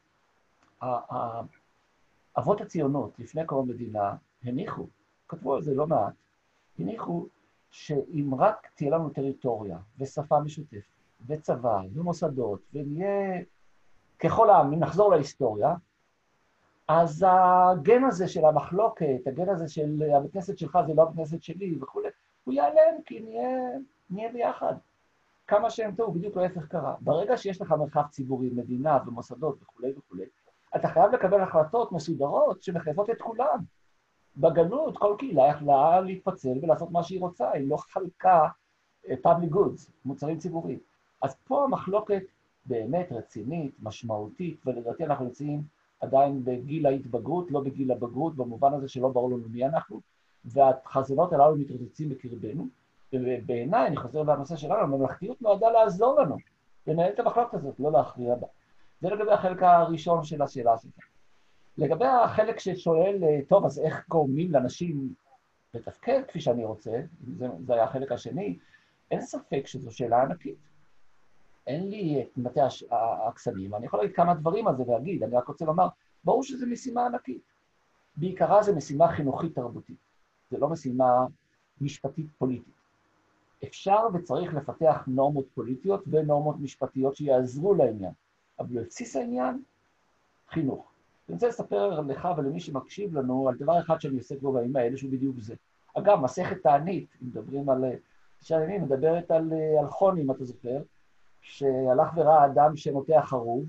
[2.38, 4.88] אבות הציונות, לפני קום המדינה, הניחו,
[5.28, 6.14] כתבו על זה לא מעט,
[6.80, 7.28] הניחו
[7.72, 10.94] שאם רק תהיה לנו טריטוריה ושפה משותפת
[11.28, 13.42] וצבא ומוסדות ונהיה
[14.20, 15.76] ככל העמים, נחזור להיסטוריה,
[16.88, 21.44] אז הגן הזה של המחלוקת, הגן הזה של הבית כנסת שלך זה לא הבית כנסת
[21.44, 22.10] שלי וכולי,
[22.44, 23.60] הוא ייעלם כי נהיה,
[24.10, 24.74] נהיה ביחד.
[25.48, 26.96] כמה שהם טעו, בדיוק להפך קרה.
[27.02, 30.26] ברגע שיש לך מרחב ציבורי, מדינה ומוסדות וכולי וכולי,
[30.76, 33.60] אתה חייב לקבל החלטות מסודרות שמחייבות את כולם.
[34.38, 38.48] בגלות כל קהילה יכלה להתפצל ולעשות מה שהיא רוצה, היא לא חלקה
[39.10, 40.80] אה, public goods, מוצרים ציבוריים.
[41.22, 42.24] אז פה המחלוקת
[42.66, 45.64] באמת רצינית, משמעותית, ולדעתי אנחנו יוצאים
[46.00, 50.02] עדיין בגיל ההתבגרות, לא בגיל הבגרות, במובן הזה שלא ברור לנו מי אנחנו,
[50.46, 52.68] והחזונות הללו מתרוצצים בקרבנו,
[53.14, 56.38] ובעיניי, אני חוזר לנושא שלנו, הממלכתיות נועדה לעזור לנו
[56.88, 58.48] לנהל את המחלוקת הזאת, לא להכריע בה.
[59.02, 61.13] זה לגבי החלק הראשון של השאלה שלך.
[61.78, 65.14] לגבי החלק ששואל, טוב, אז איך גורמים לאנשים
[65.74, 67.02] לתפקד כפי שאני רוצה,
[67.38, 68.58] זה, זה היה החלק השני,
[69.12, 70.58] אין ספק שזו שאלה ענקית.
[71.68, 72.68] אין לי את מטה
[73.28, 75.88] הקסמים, אני יכול להגיד כמה דברים על זה ולהגיד, אני רק רוצה לומר,
[76.24, 77.42] ברור שזו משימה ענקית.
[78.16, 79.98] בעיקרה זו משימה חינוכית תרבותית,
[80.52, 81.26] זו לא משימה
[81.82, 82.74] משפטית פוליטית.
[83.64, 88.12] אפשר וצריך לפתח נורמות פוליטיות ונורמות משפטיות שיעזרו לעניין,
[88.60, 89.62] אבל בבסיס העניין,
[90.50, 90.93] חינוך.
[91.30, 94.98] אני רוצה לספר לך ולמי שמקשיב לנו על דבר אחד שאני עוסק בו בימים האלה,
[94.98, 95.56] שהוא בדיוק זה.
[95.98, 97.86] אגב, מסכת תענית, אם מדברים על
[98.40, 100.82] תשעה ימים, מדברת על, על חוני, אם אתה זוכר,
[101.42, 103.66] שהלך וראה אדם שנוטע חרוב,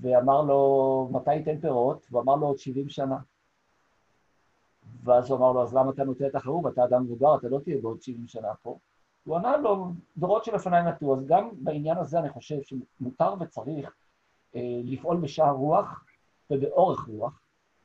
[0.00, 2.06] ואמר לו, מתי ייתן פירות?
[2.10, 3.16] והוא אמר לו, עוד 70 שנה.
[5.04, 6.66] ואז הוא אמר לו, אז למה אתה נוטע את החרוב?
[6.66, 8.78] אתה אדם מבוגר, אתה לא תהיה בעוד 70 שנה פה.
[9.24, 13.94] הוא ענה לו, דורות שלפניי נטו, אז גם בעניין הזה אני חושב שמותר וצריך
[14.56, 16.04] אה, לפעול בשער רוח
[16.50, 17.40] ובאורך רוח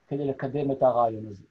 [0.07, 1.43] כדי לקדם את הרעיון הזה.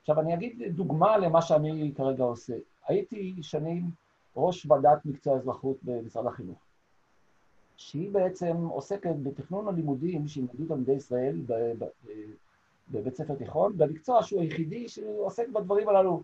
[0.00, 2.54] עכשיו, אני אגיד דוגמה למה שאני כרגע עושה.
[2.88, 3.90] הייתי שנים
[4.36, 6.58] ראש ועדת מקצוע אזרחות במשרד החינוך,
[7.76, 11.40] שהיא בעצם עוסקת בתכנון הלימודים שילמדו תלמידי ישראל
[12.90, 16.22] בבית ספר תיכון, במקצוע שהוא היחידי שעוסק בדברים הללו,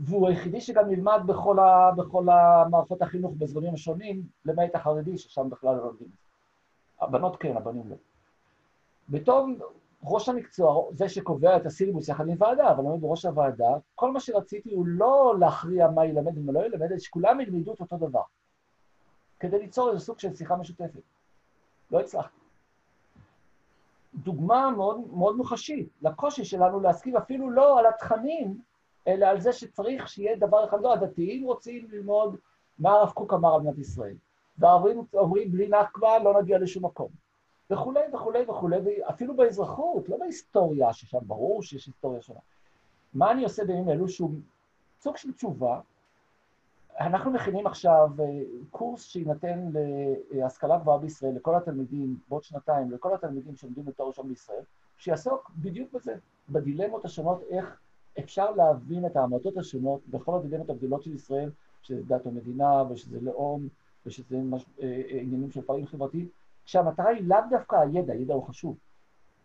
[0.00, 5.76] והוא היחידי שגם נלמד בכל, ה, בכל המערכות החינוך בזרמים השונים, למעט החרדי, ששם בכלל
[5.76, 6.08] לא לומדים.
[7.00, 7.96] הבנות כן, הבנים לא.
[9.08, 9.48] בתור
[10.04, 14.20] ראש המקצוע, זה שקובע את הסילבוס יחד עם ועדה, אבל עומד בראש הוועדה, כל מה
[14.20, 18.22] שרציתי הוא לא להכריע מה ילמד ומה לא ילמד, אלא שכולם ילמדו את אותו דבר,
[19.40, 21.02] כדי ליצור איזה סוג של שיחה משותפת.
[21.90, 22.38] לא הצלחתי.
[24.14, 25.88] דוגמה מאוד, מאוד מוחשית.
[26.02, 28.60] לקושי שלנו להסכים אפילו לא על התכנים,
[29.08, 32.36] אלא על זה שצריך שיהיה דבר אחד, לא, הדתיים רוצים ללמוד
[32.78, 34.14] מה הרב קוק אמר על מדינת ישראל,
[34.58, 37.08] והערבים אומרים בלי נכבה לא נגיע לשום מקום,
[37.70, 42.40] וכולי וכולי וכולי, ואפילו באזרחות, לא בהיסטוריה, ששם ברור שיש היסטוריה שונה.
[43.14, 44.30] מה אני עושה בימים אלו שהוא
[45.00, 45.80] סוג של תשובה,
[47.00, 48.24] אנחנו מכינים עכשיו אה,
[48.70, 49.70] קורס שיינתן
[50.30, 54.62] להשכלה גבוהה בישראל, לכל התלמידים, בעוד שנתיים, לכל התלמידים שלומדים לתואר ראשון בישראל,
[54.98, 56.14] שיעסוק בדיוק בזה,
[56.48, 57.80] בדילמות השונות, איך
[58.18, 61.50] אפשר להבין את העמדות השונות בכל הדילמות הגדולות של ישראל,
[61.82, 63.68] שזה דת ומדינה, ושזה לאום,
[64.06, 64.64] ושזה מש...
[64.82, 66.28] אה, אה, עניינים של פערים חברתיים,
[66.64, 68.76] כשהמטרה היא לאו דווקא הידע, הידע הוא חשוב.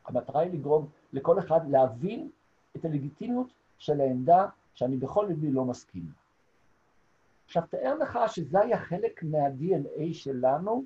[0.05, 2.29] המטרה היא לגרום לכל אחד להבין
[2.75, 6.05] את הלגיטימיות של העמדה שאני בכל ליבי לא מסכים.
[7.45, 10.84] עכשיו, תאר לך שזה היה חלק מה-DNA שלנו,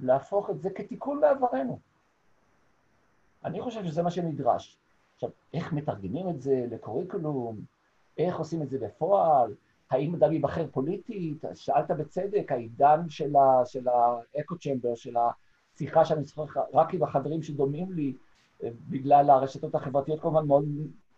[0.00, 1.78] להפוך את זה כתיקון בעברנו.
[3.44, 4.78] אני חושב שזה מה שנדרש.
[5.14, 7.60] עכשיו, איך מתרגמים את זה לקוריקולום?
[8.18, 9.54] איך עושים את זה בפועל?
[9.90, 11.44] האם אדם ייבחר פוליטית?
[11.54, 13.34] שאלת בצדק, העידן של
[14.36, 15.16] האקו צ'מבר, של
[15.78, 18.16] שיחה שאני צריך רק עם החברים שדומים לי,
[18.62, 20.64] אה, בגלל הרשתות החברתיות כמובן מאוד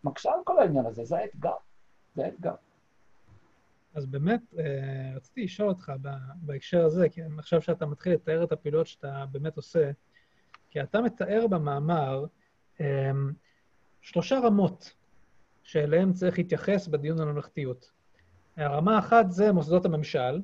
[0.04, 1.54] מקשה על כל העניין הזה, זה האתגר,
[2.14, 2.54] זה האתגר.
[3.94, 4.54] אז באמת,
[5.16, 5.92] רציתי לשאול אותך
[6.36, 9.90] בהקשר הזה, כי עכשיו שאתה מתחיל לתאר את הפעילות שאתה באמת עושה,
[10.70, 12.24] כי אתה מתאר במאמר
[14.00, 14.94] שלושה רמות
[15.62, 17.90] שאליהן צריך להתייחס בדיון על ממלכתיות.
[18.56, 20.42] הרמה האחת זה מוסדות הממשל,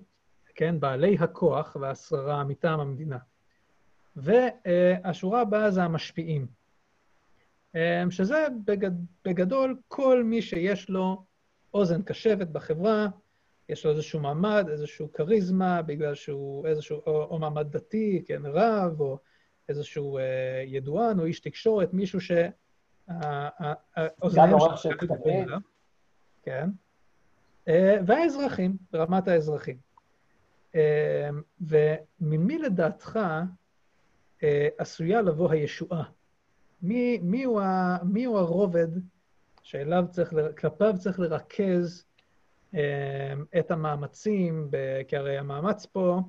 [0.55, 3.19] כן, בעלי הכוח והשררה מטעם המדינה.
[4.17, 6.47] והשורה הבאה זה המשפיעים,
[8.11, 8.91] שזה בגד,
[9.25, 11.25] בגדול כל מי שיש לו
[11.75, 13.07] אוזן קשבת בחברה,
[13.69, 19.01] יש לו איזשהו מעמד, איזשהו כריזמה, בגלל שהוא איזשהו, או, או מעמד דתי, כן, רב,
[19.01, 19.19] או
[19.69, 22.33] איזשהו אה, ידוען, או איש תקשורת, מישהו ש...
[23.09, 24.97] האוזניהם שלו...
[26.43, 26.71] כן.
[27.69, 29.77] אה, והאזרחים, ברמת האזרחים.
[30.75, 31.29] אה,
[31.61, 33.43] וממי לדעתך אה,
[34.79, 36.03] עשויה לבוא הישועה?
[36.83, 38.89] מי, מי, הוא ה, מי הוא הרובד
[39.63, 42.05] שאליו צריך, כלפיו צריך לרכז
[43.59, 44.71] את המאמצים,
[45.09, 46.21] כי הרי המאמץ פה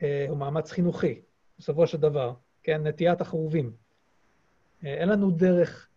[0.00, 1.20] הוא מאמץ חינוכי,
[1.58, 3.72] בסופו של דבר, כן, נטיית החרובים.
[4.82, 5.88] אין לנו דרך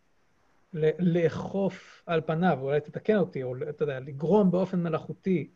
[0.99, 5.49] לאכוף על פניו, אולי תתקן אותי, או אתה יודע, לגרום באופן מלאכותי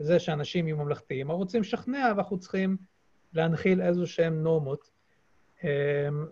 [0.00, 2.76] לזה שאנשים יהיו ממלכתיים, אנחנו רוצים לשכנע ואנחנו צריכים
[3.32, 4.90] להנחיל איזו שהן נורמות.
[5.64, 5.68] אמ,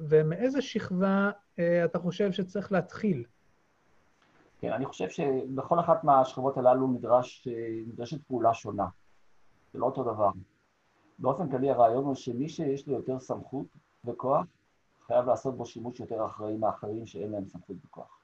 [0.09, 3.25] ומאיזה שכבה אה, אתה חושב שצריך להתחיל?
[4.61, 7.49] כן, אני חושב שבכל אחת מהשכבות הללו נדרש,
[7.87, 8.87] נדרשת פעולה שונה.
[9.73, 10.31] זה לא אותו דבר.
[11.19, 13.67] באופן כללי הרעיון הוא שמי שיש לו יותר סמכות
[14.05, 14.47] וכוח,
[15.07, 18.19] חייב לעשות בו שימוש יותר אחראי מאחרים שאין להם סמכות וכוח.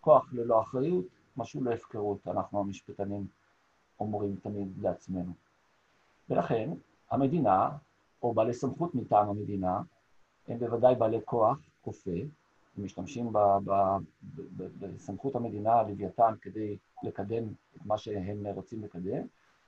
[0.00, 1.04] כוח ללא אחריות,
[1.36, 3.26] משהו להפקרות, אנחנו המשפטנים
[4.00, 5.32] אומרים תמיד לעצמנו.
[6.30, 6.70] ולכן,
[7.10, 7.70] המדינה,
[8.22, 9.80] או בעלי סמכות מטעם המדינה,
[10.48, 12.10] הם בוודאי בעלי כוח כופה,
[12.76, 13.32] הם משתמשים
[14.56, 17.44] בסמכות המדינה, הלוויתן, כדי לקדם
[17.76, 19.22] את מה שהם רוצים לקדם,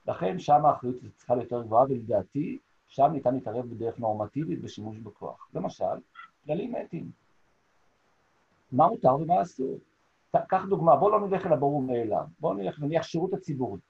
[0.07, 5.49] לכן שם האחריות צריכה להיות יותר גבוהה, ולדעתי, שם ניתן להתערב בדרך נורמטיבית בשימוש בכוח.
[5.55, 5.85] למשל,
[6.45, 7.11] כללים אתיים.
[8.73, 9.79] מה מותר ומה אסור?
[10.49, 13.81] קח דוגמה, בואו לא נלך אל הברור מאליו, בואו נלך נניח שירות הציבורי.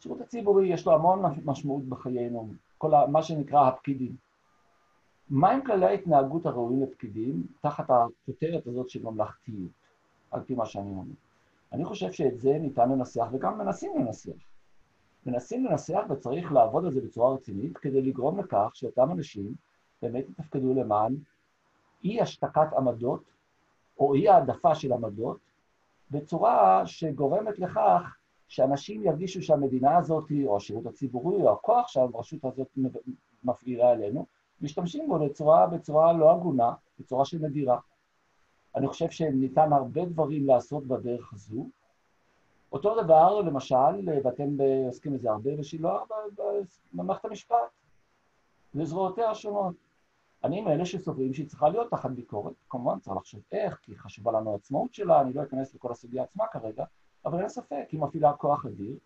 [0.00, 4.16] שירות הציבורי יש לו המון משמעות בחיינו, כל מה שנקרא הפקידים.
[5.32, 9.70] מהם כללי ההתנהגות הראויים לפקידים תחת הכותרת הזאת של ממלכתיות,
[10.30, 11.14] על פי מה שאני אומר?
[11.72, 14.32] אני חושב שאת זה ניתן לנסח, וגם מנסים לנסח.
[15.26, 19.54] מנסים לנסח וצריך לעבוד על זה בצורה רצינית כדי לגרום לכך שאותם אנשים
[20.02, 21.14] באמת יתפקדו למען
[22.04, 23.22] אי השתקת עמדות
[23.98, 25.38] או אי העדפה של עמדות,
[26.10, 28.16] בצורה שגורמת לכך
[28.48, 32.78] שאנשים ירגישו שהמדינה הזאת, או השירות הציבורי, או הכוח שהרשות הזאת
[33.44, 34.26] מפעילה עלינו,
[34.62, 37.78] משתמשים בו בצורה, בצורה לא הגונה, בצורה של נדירה.
[38.76, 41.66] אני חושב שניתן הרבה דברים לעשות בדרך הזו.
[42.72, 46.08] אותו דבר, למשל, ואתם עוסקים בזה הרבה בשילוח,
[46.92, 47.56] במערכת המשפט,
[48.74, 49.74] לזרועותיה השונות.
[50.44, 54.52] אני מאלה שסוברים שהיא צריכה להיות תחת ביקורת, כמובן צריך לחשוב איך, כי חשובה לנו
[54.52, 56.84] העצמאות שלה, אני לא אכנס לכל הסוגיה עצמה כרגע,
[57.26, 58.96] אבל אין ספק, היא מפעילה כוח אדיר.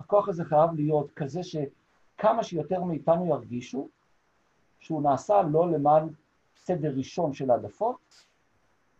[0.00, 3.88] הכוח הזה חייב להיות כזה שכמה שיותר מאיתנו ירגישו
[4.80, 6.08] שהוא נעשה לא למען
[6.56, 8.24] סדר ראשון של העדפות,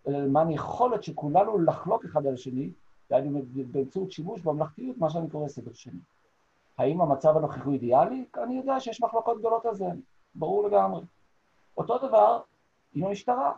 [0.08, 2.70] אלא למען יכולת של כולנו לחלוק אחד על השני,
[3.10, 3.40] דהיינו
[3.72, 6.00] באמצעות שימוש בממלכתיות, מה שאני קורא סדר שני.
[6.78, 8.24] האם המצב הנוכחי אידיאלי?
[8.44, 9.86] אני יודע שיש מחלוקות גדולות על זה,
[10.34, 11.02] ברור לגמרי.
[11.76, 12.40] אותו דבר
[12.94, 13.52] עם המשטרה.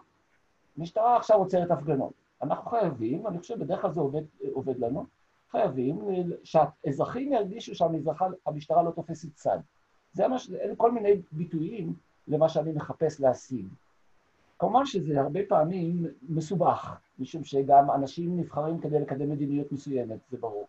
[0.78, 2.12] המשטרה עכשיו עוצרת הפגנות.
[2.42, 5.06] אנחנו חייבים, אני חושב בדרך כלל זה עובד, עובד לנו,
[5.50, 6.00] חייבים
[6.44, 9.59] שהאזרחים ירגישו שהמשטרה לא תופסת צד.
[10.12, 10.50] זה מה ש...
[10.50, 11.94] אלה כל מיני ביטויים
[12.31, 13.66] למה שאני מחפש להשיג.
[14.59, 20.69] כמובן שזה הרבה פעמים מסובך, משום שגם אנשים נבחרים כדי לקדם מדיניות מסוימת, זה ברור.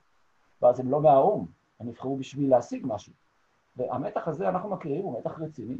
[0.61, 1.45] ואז הם לא מהאו"ם,
[1.79, 3.13] הם נבחרו בשביל להשיג משהו.
[3.77, 5.77] והמתח הזה, אנחנו מכירים, הוא מתח רציני,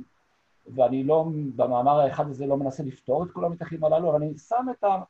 [0.75, 4.65] ואני לא, במאמר האחד הזה לא מנסה לפתור את כל המתחים הללו, אבל אני שם
[4.71, 5.03] את, ה,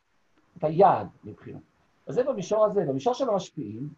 [0.58, 1.62] את היעד מבחינת.
[2.08, 2.86] אז זה במישור הזה.
[2.86, 3.90] במישור של המשפיעים,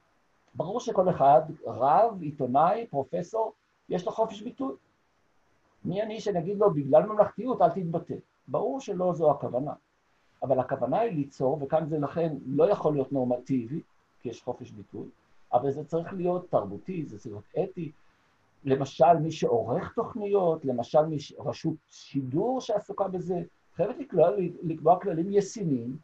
[0.56, 3.54] ברור שכל אחד, רב, עיתונאי, פרופסור,
[3.90, 4.76] יש לו חופש ביטוי.
[5.86, 8.16] מי אני שנגיד לו, בגלל ממלכתיות אל תתבטא.
[8.48, 9.74] ברור שלא זו הכוונה.
[10.44, 13.82] אבל הכוונה היא ליצור, וכאן זה לכן לא יכול להיות נורמטיבי,
[14.22, 15.08] כי יש חופש ביטוי,
[15.54, 17.92] אבל זה צריך להיות תרבותי, זה צריך להיות אתי,
[18.66, 21.34] למשל מי שעורך תוכניות, למשל מי ש...
[21.40, 23.42] רשות שידור שעסוקה בזה,
[23.76, 24.30] חייבת לקבוע,
[24.64, 25.98] לקבוע כללים ישימים,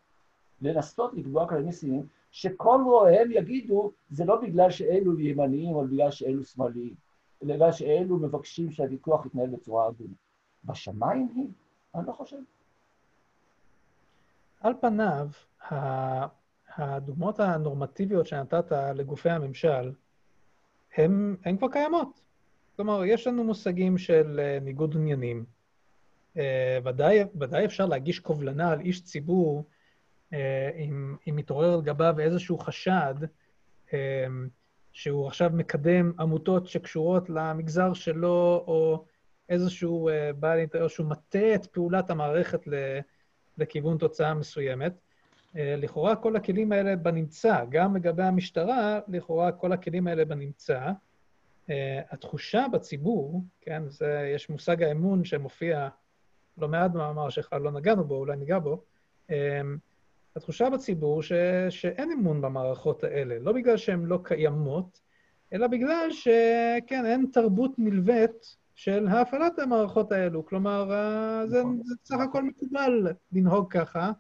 [0.62, 6.44] לנסות לקבוע כללים ישימים, שכל רואיהם יגידו, זה לא בגלל שאלו ימניים או בגלל שאלו
[6.44, 6.94] שמאליים,
[7.42, 10.14] בגלל שאלו מבקשים שהוויכוח יתנהל בצורה הגונה.
[10.64, 11.48] בשמיים היא?
[11.96, 12.38] אני לא חושב.
[14.62, 15.28] על פניו,
[16.78, 19.92] הדוגמאות הנורמטיביות שנתת לגופי הממשל,
[20.98, 22.22] הן כבר קיימות.
[22.76, 25.46] כלומר, יש לנו מושגים של אה, ניגוד עניינים.
[26.38, 29.66] אה, ודאי, ודאי אפשר להגיש קובלנה על איש ציבור
[30.34, 33.16] אה, אם, אם מתעורר על גביו איזשהו חשד
[34.92, 39.06] שהוא עכשיו מקדם עמותות שקשורות למגזר שלו, או
[39.50, 42.62] איזשהו בעל אינטרס, שהוא מטה את פעולת המערכת
[43.58, 44.94] לכיוון תוצאה מסוימת.
[45.56, 50.92] לכאורה כל הכלים האלה בנמצא, גם לגבי המשטרה, לכאורה כל הכלים האלה בנמצא.
[51.70, 51.72] Uh,
[52.12, 55.90] התחושה בציבור, כן, זה, יש מושג האמון שמופיע
[56.58, 58.84] לא מעט במאמר שלך, לא נגענו בו, אולי ניגע בו,
[60.36, 61.32] התחושה בציבור ש,
[61.70, 65.00] שאין אמון במערכות האלה, לא בגלל שהן לא קיימות,
[65.54, 70.46] אלא בגלל שכן, אין תרבות נלווית של הפעלת המערכות האלו.
[70.46, 71.82] כלומר, uh, זה, נכון.
[71.84, 74.12] זה סך הכל מקובל לנהוג ככה,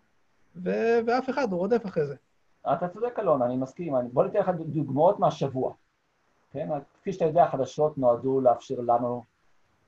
[0.55, 2.15] ו- ואף אחד רודף אחרי זה.
[2.73, 3.93] אתה צודק, אלון, אני מסכים.
[4.13, 5.73] בוא ניתן לך דוגמאות מהשבוע.
[6.51, 6.69] כן?
[7.01, 9.23] כפי שאתה יודע, החדשות נועדו לאפשר לנו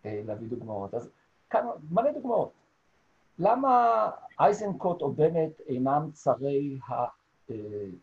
[0.05, 0.93] אה, להביא דוגמאות.
[0.93, 1.09] אז
[1.49, 2.51] כאן מלא דוגמאות.
[3.43, 7.05] למה אייזנקוט או בנט אינם צרי אה,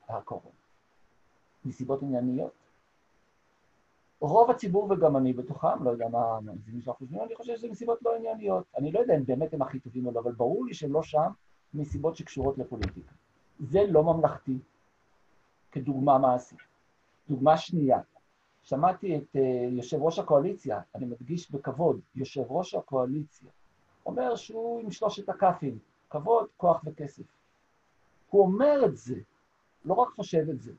[0.08, 0.54] הקורונה?
[1.64, 2.52] מסיבות ענייניות.
[4.20, 7.98] רוב הציבור וגם אני בתוכם, לא יודע מה המאזינים שלך חושבים, אני חושב שזה מסיבות
[8.02, 8.64] לא ענייניות.
[8.76, 11.02] אני לא יודע אם באמת הם הכי טובים או לא, אבל ברור לי שהם לא
[11.02, 11.30] שם
[11.74, 13.12] מסיבות שקשורות לפוליטיקה.
[13.60, 14.58] זה לא ממלכתי,
[15.72, 16.58] כדוגמה מעשית.
[17.28, 18.00] דוגמה שנייה,
[18.62, 19.38] שמעתי את uh,
[19.70, 23.50] יושב ראש הקואליציה, אני מדגיש בכבוד, יושב ראש הקואליציה,
[24.08, 25.78] אומר שהוא עם שלושת הכ"פים,
[26.10, 27.22] כבוד, כוח וכסף.
[28.30, 29.16] הוא אומר את זה,
[29.84, 30.72] לא רק חושב את זה.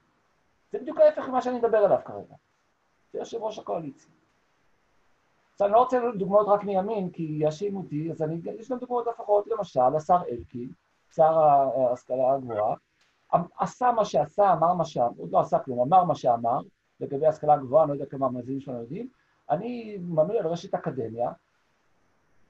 [0.71, 2.35] זה בדיוק ההפך ממה שאני מדבר עליו כרגע.
[3.13, 4.11] זה יושב ראש הקואליציה.
[5.51, 9.07] עכשיו, אני לא רוצה דוגמאות רק מימין, כי יאשימו אותי, אז אני, יש גם דוגמאות
[9.07, 10.69] הפוכות, למשל, השר אלקין,
[11.11, 12.75] שר ההשכלה הגבוהה,
[13.57, 16.59] עשה מה שעשה, אמר מה שאמר, עוד לא עשה כלום, אמר מה שאמר,
[16.99, 19.09] לגבי השכלה גבוהה, אני לא יודע כמה המאזינים שלנו יודעים,
[19.49, 21.31] אני מאמין על רשת אקדמיה,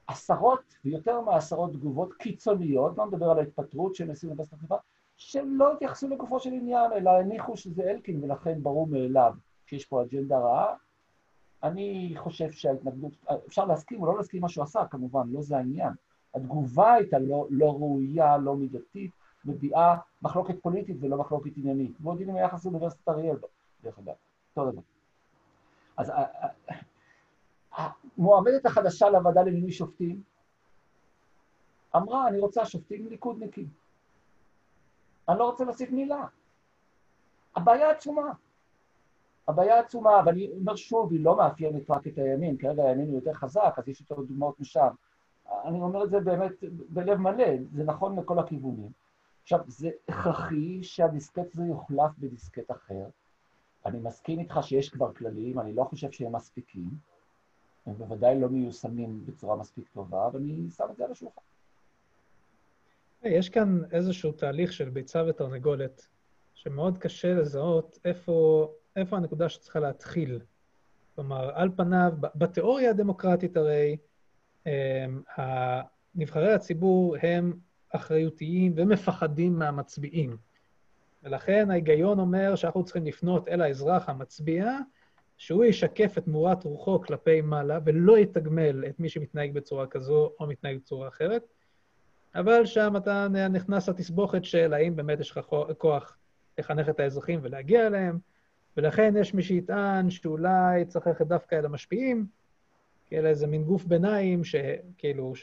[0.10, 4.76] עשרות ויותר מעשרות תגובות קיצוניות, לא מדבר על ההתפטרות של נשיא אוניברסיטת חיפה,
[5.16, 9.34] שלא התייחסו לגופו של עניין, אלא הניחו שזה אלקין, ולכן ברור מאליו
[9.66, 10.76] שיש פה אג'נדה רעה.
[11.64, 13.12] אני חושב שההתנגדות,
[13.48, 15.94] אפשר להסכים או לא להסכים מה שהוא עשה, כמובן, לא זה העניין.
[16.36, 19.12] התגובה הייתה לא, לא ראויה, לא מידתית,
[19.46, 21.92] מביעה מחלוקת פוליטית ולא מחלוקת עניינית.
[22.02, 23.38] ועוד הנה היחס לאוניברסיטת אריאל,
[23.84, 24.14] דרך אגב.
[24.58, 24.82] אותו דבר.
[25.98, 26.12] אז
[27.72, 30.22] המועמדת החדשה לוועדה למינוי שופטים
[31.96, 33.68] אמרה, אני רוצה שופטים ליכודניקים.
[35.30, 36.26] אני לא רוצה להוסיף מילה.
[37.56, 38.32] הבעיה עצומה.
[39.48, 43.34] הבעיה עצומה, ואני אומר שוב, היא לא מאפיינת רק את הימין, כרגע הימין הוא יותר
[43.34, 44.88] חזק, אז יש יותר דוגמאות משם.
[45.66, 46.52] אני אומר את זה באמת
[46.90, 48.92] בלב מלא, זה נכון לכל הכיוונים.
[49.44, 53.06] עכשיו, זה הכרחי שהדיסקט הזה יוחלף בדיסקט אחר,
[53.86, 56.90] אני מסכים איתך שיש כבר כללים, אני לא חושב שהם מספיקים,
[57.90, 61.42] הם בוודאי לא מיושמים בצורה מספיק טובה, אבל אני שם את זה על השולחן.
[63.24, 66.08] יש כאן איזשהו תהליך של ביצה ותרנגולת,
[66.54, 70.40] שמאוד קשה לזהות איפה, איפה הנקודה שצריכה להתחיל.
[71.16, 73.98] כלומר, על פניו, בתיאוריה הדמוקרטית הרי,
[74.66, 75.24] הם,
[76.16, 77.54] נבחרי הציבור הם
[77.90, 80.38] אחריותיים ומפחדים מהמצביעים.
[81.24, 84.78] ולכן ההיגיון אומר שאנחנו צריכים לפנות אל האזרח המצביע,
[85.40, 90.48] שהוא ישקף את מורת רוחו כלפי מעלה ולא יתגמל את מי שמתנהג בצורה כזו או
[90.48, 91.44] מתנהג בצורה אחרת.
[92.36, 95.40] אבל שם אתה נכנס לתסבוכת של האם באמת יש לך
[95.78, 96.18] כוח
[96.58, 98.20] לחנך את האזרחים ולהגיע אליהם,
[98.78, 102.26] ולכן יש מי שיטען שאולי צריך ללכת דווקא אל המשפיעים,
[103.06, 105.34] כאל איזה מין גוף ביניים, שכאילו,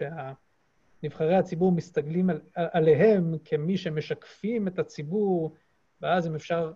[1.02, 5.54] שנבחרי הציבור מסתגלים על, עליהם כמי שמשקפים את הציבור
[6.02, 6.72] ואז אם אפשר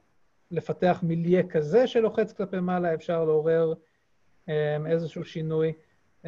[0.51, 3.75] לפתח מיליה כזה שלוחץ כלפי מעלה, אפשר לעורר
[4.47, 4.51] um,
[4.87, 5.73] איזשהו שינוי,
[6.23, 6.27] um,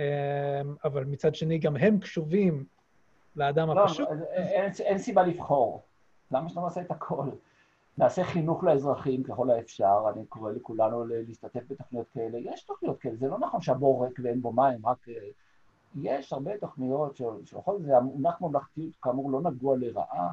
[0.85, 2.65] אבל מצד שני גם הם קשובים
[3.37, 4.09] לאדם לא, הפשוט.
[4.09, 5.83] לא, אין, אין סיבה לבחור.
[6.31, 7.29] למה שלא נעשה את הכל?
[7.99, 12.39] נעשה חינוך לאזרחים ככל האפשר, אני קורא לכולנו להשתתף בתוכניות כאלה.
[12.39, 15.09] יש תוכניות כאלה, זה לא נכון שהבור ריק ואין בו מים, רק...
[15.09, 15.15] אה,
[16.03, 20.31] יש הרבה תוכניות שבכל זאת, המונח ממלכתיות כאמור לא נגוע לרעה,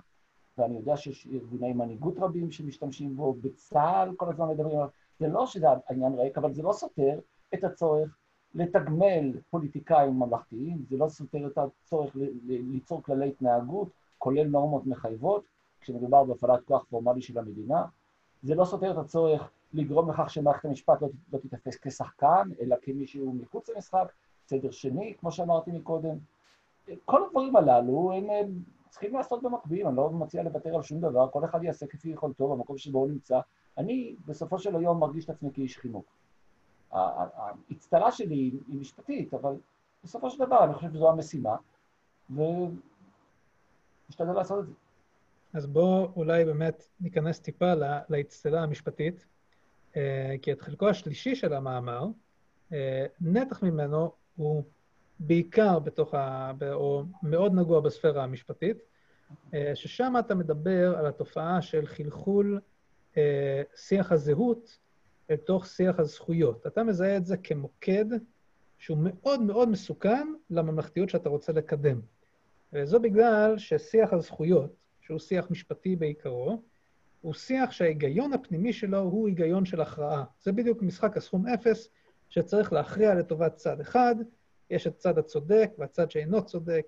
[0.60, 4.80] ואני יודע שיש ארגוני מנהיגות רבים שמשתמשים בו, בצה"ל כל הזמן מדברים
[5.20, 7.20] זה לא שזה עניין ריק, אבל זה לא סותר
[7.53, 8.18] את הצורך
[8.55, 12.16] לתגמל פוליטיקאים ממלכתיים, זה לא סותר את הצורך
[12.47, 15.43] ליצור כללי התנהגות, כולל נורמות מחייבות,
[15.82, 17.86] כשמדובר בהפעלת כוח פורמלי של המדינה,
[18.43, 23.34] זה לא סותר את הצורך לגרום לכך שמערכת המשפט לא, לא תיתפס כשחקן, אלא כמישהו
[23.34, 24.12] מחוץ למשחק,
[24.47, 26.18] סדר שני, כמו שאמרתי מקודם.
[27.05, 28.49] כל הדברים הללו הם
[28.90, 32.48] צריכים לעשות במקביל, אני לא מציע לוותר על שום דבר, כל אחד יעשה כפי יכולתו
[32.48, 33.40] במקום שבו הוא נמצא.
[33.78, 36.06] אני בסופו של היום מרגיש את עצמי כאיש חינוך.
[36.92, 39.56] האצטלה שלי היא משפטית, אבל
[40.04, 41.56] בסופו של דבר אני חושב שזו המשימה,
[42.30, 42.74] ומשתדל
[44.34, 44.74] לעשות את זה.
[45.54, 47.74] אז בואו אולי באמת ניכנס טיפה
[48.10, 49.26] לאצטלה המשפטית,
[49.96, 52.06] אה, כי את חלקו השלישי של המאמר,
[52.74, 54.64] אה, נתח ממנו הוא
[55.20, 56.51] בעיקר בתוך ה...
[56.74, 58.78] או מאוד נגוע בספירה המשפטית,
[59.53, 62.59] אה, ששם אתה מדבר על התופעה של חלחול
[63.76, 64.78] שיח הזהות
[65.30, 66.67] אל תוך שיח הזכויות.
[66.67, 68.05] אתה מזהה את זה כמוקד
[68.78, 72.01] שהוא מאוד מאוד מסוכן לממלכתיות שאתה רוצה לקדם.
[72.74, 76.61] וזו בגלל ששיח הזכויות, שהוא שיח משפטי בעיקרו,
[77.22, 80.24] הוא שיח שההיגיון הפנימי שלו הוא היגיון של הכרעה.
[80.41, 81.89] זה בדיוק משחק הסכום אפס,
[82.30, 84.15] שצריך להכריע לטובת צד אחד,
[84.70, 86.86] יש את צד הצודק והצד שאינו צודק,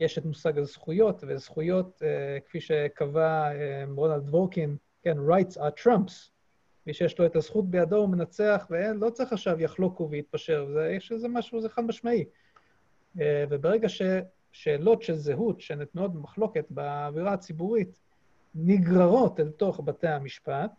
[0.00, 6.12] יש את מושג הזכויות, וזכויות, uh, כפי שקבע uh, רונלד וורקין, כן, rights are trumps.
[6.86, 11.12] מי שיש לו את הזכות בידו הוא מנצח, ולא צריך עכשיו יחלוקו ויתפשר, זה, יש
[11.12, 12.24] איזה משהו, זה חד משמעי.
[13.16, 13.20] Uh,
[13.50, 17.98] וברגע ששאלות של זהות, שנתנות במחלוקת באווירה הציבורית,
[18.54, 20.70] נגררות אל תוך בתי המשפט,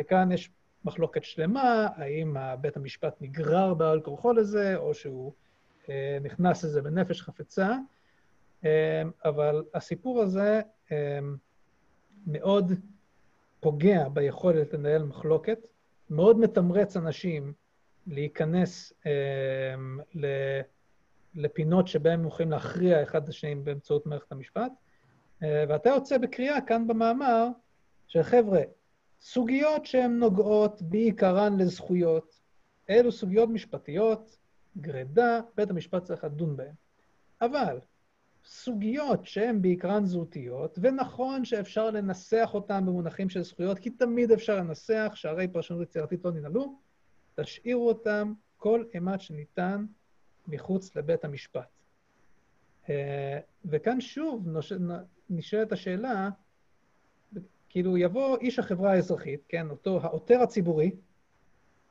[0.00, 0.50] וכאן יש
[0.84, 5.43] מחלוקת שלמה, האם בית המשפט נגרר בעל כורחו לזה, או שהוא אה,
[6.22, 7.76] נכנס לזה בנפש חפצה,
[8.64, 10.60] אה, אבל הסיפור הזה
[10.92, 11.18] אה,
[12.26, 12.72] מאוד
[13.60, 15.58] פוגע ביכולת לנהל מחלוקת,
[16.10, 17.52] מאוד מתמרץ אנשים
[18.06, 19.74] להיכנס אה,
[21.34, 24.72] לפינות שבהם הם יכולים להכריע אחד את השני באמצעות מערכת המשפט,
[25.42, 27.48] אה, ואתה יוצא בקריאה כאן במאמר,
[28.08, 28.62] שחבר'ה,
[29.20, 32.40] סוגיות שהן נוגעות בעיקרן לזכויות,
[32.90, 34.36] אלו סוגיות משפטיות,
[34.76, 36.74] גרידא, בית המשפט צריך לדון בהן.
[37.40, 37.78] אבל
[38.44, 45.12] סוגיות שהן בעיקרן זהותיות, ונכון שאפשר לנסח אותן במונחים של זכויות, כי תמיד אפשר לנסח,
[45.14, 46.78] שהרי פרשנות יצירתית לא ננעלו,
[47.34, 49.86] תשאירו אותם כל אימת שניתן
[50.48, 51.68] מחוץ לבית המשפט.
[52.88, 54.48] אה, וכאן שוב
[55.30, 56.30] נשאלת השאלה,
[57.68, 60.90] כאילו יבוא איש החברה האזרחית, כן, אותו העותר הציבורי,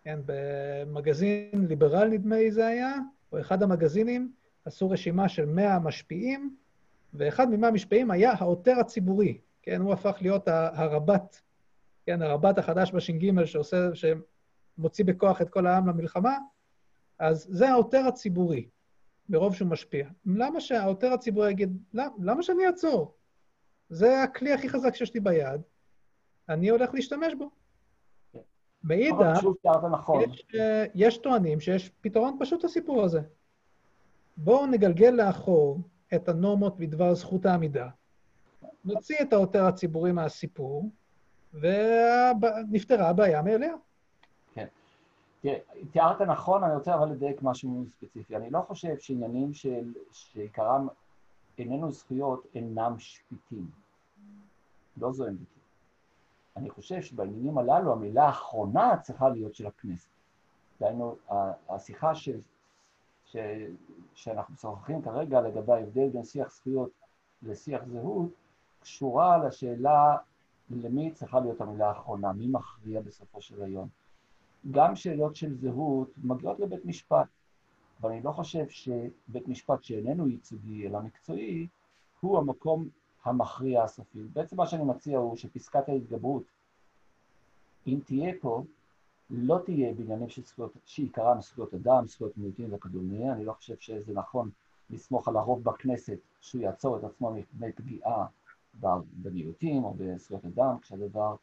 [0.03, 2.95] כן, במגזין ליברל נדמה לי זה היה,
[3.31, 4.31] או אחד המגזינים,
[4.65, 6.55] עשו רשימה של 100 משפיעים,
[7.13, 11.35] ואחד מ-100 המשפיעים היה העותר הציבורי, כן, הוא הפך להיות הרב"ט,
[12.05, 16.37] כן, הרב"ט החדש בש"ג שעושה, שמוציא בכוח את כל העם למלחמה,
[17.19, 18.69] אז זה העותר הציבורי,
[19.29, 20.07] ברוב שהוא משפיע.
[20.25, 23.15] למה שהעותר הציבורי יגיד, למה, למה שאני אעצור?
[23.89, 25.61] זה הכלי הכי חזק שיש לי ביד,
[26.49, 27.62] אני הולך להשתמש בו.
[28.83, 29.43] מאידך,
[29.91, 30.21] נכון.
[30.21, 33.21] יש, אה, יש טוענים שיש פתרון פשוט לסיפור הזה.
[34.37, 35.79] בואו נגלגל לאחור
[36.15, 37.89] את הנורמות בדבר זכות העמידה,
[38.85, 40.89] נוציא את העותר הציבורי מהסיפור,
[41.53, 43.73] ונפתרה הבעיה מאליה.
[44.53, 44.67] כן.
[45.41, 45.59] תראה,
[45.91, 48.35] תיארת נכון, אני רוצה אבל לדייק משהו ספציפי.
[48.35, 50.87] אני לא חושב שעניינים של, שעיקרם
[51.57, 53.67] איננו זכויות אינם שפיטים.
[54.97, 55.52] לא זו עמדתי.
[56.57, 60.09] אני חושב שבעניינים הללו המילה האחרונה צריכה להיות של הכנסת.
[60.79, 61.15] דהיינו,
[61.69, 62.29] השיחה ש,
[63.25, 63.37] ש,
[64.13, 66.89] שאנחנו משוחחים כרגע לגבי ההבדל בין שיח זכויות
[67.43, 68.29] לשיח זהות,
[68.79, 70.17] קשורה לשאלה
[70.69, 73.87] למי צריכה להיות המילה האחרונה, מי מכריע בסופו של היום.
[74.71, 77.27] גם שאלות של זהות מגיעות לבית משפט,
[78.01, 81.67] אבל אני לא חושב שבית משפט שאיננו ייצוגי אלא מקצועי,
[82.19, 82.89] הוא המקום
[83.25, 84.19] המכריע הסופי.
[84.33, 86.43] בעצם מה שאני מציע הוא שפסקת ההתגברות,
[87.87, 88.63] אם תהיה פה,
[89.29, 93.33] לא תהיה בעניינים של זכויות, שעיקרם זכויות אדם, זכויות מיעוטים וכדומה.
[93.33, 94.49] אני לא חושב שזה נכון
[94.89, 98.25] לסמוך על הרוב בכנסת שהוא יעצור את עצמו מפני פגיעה
[99.21, 101.35] במיעוטים או בזכויות אדם, כשהדבר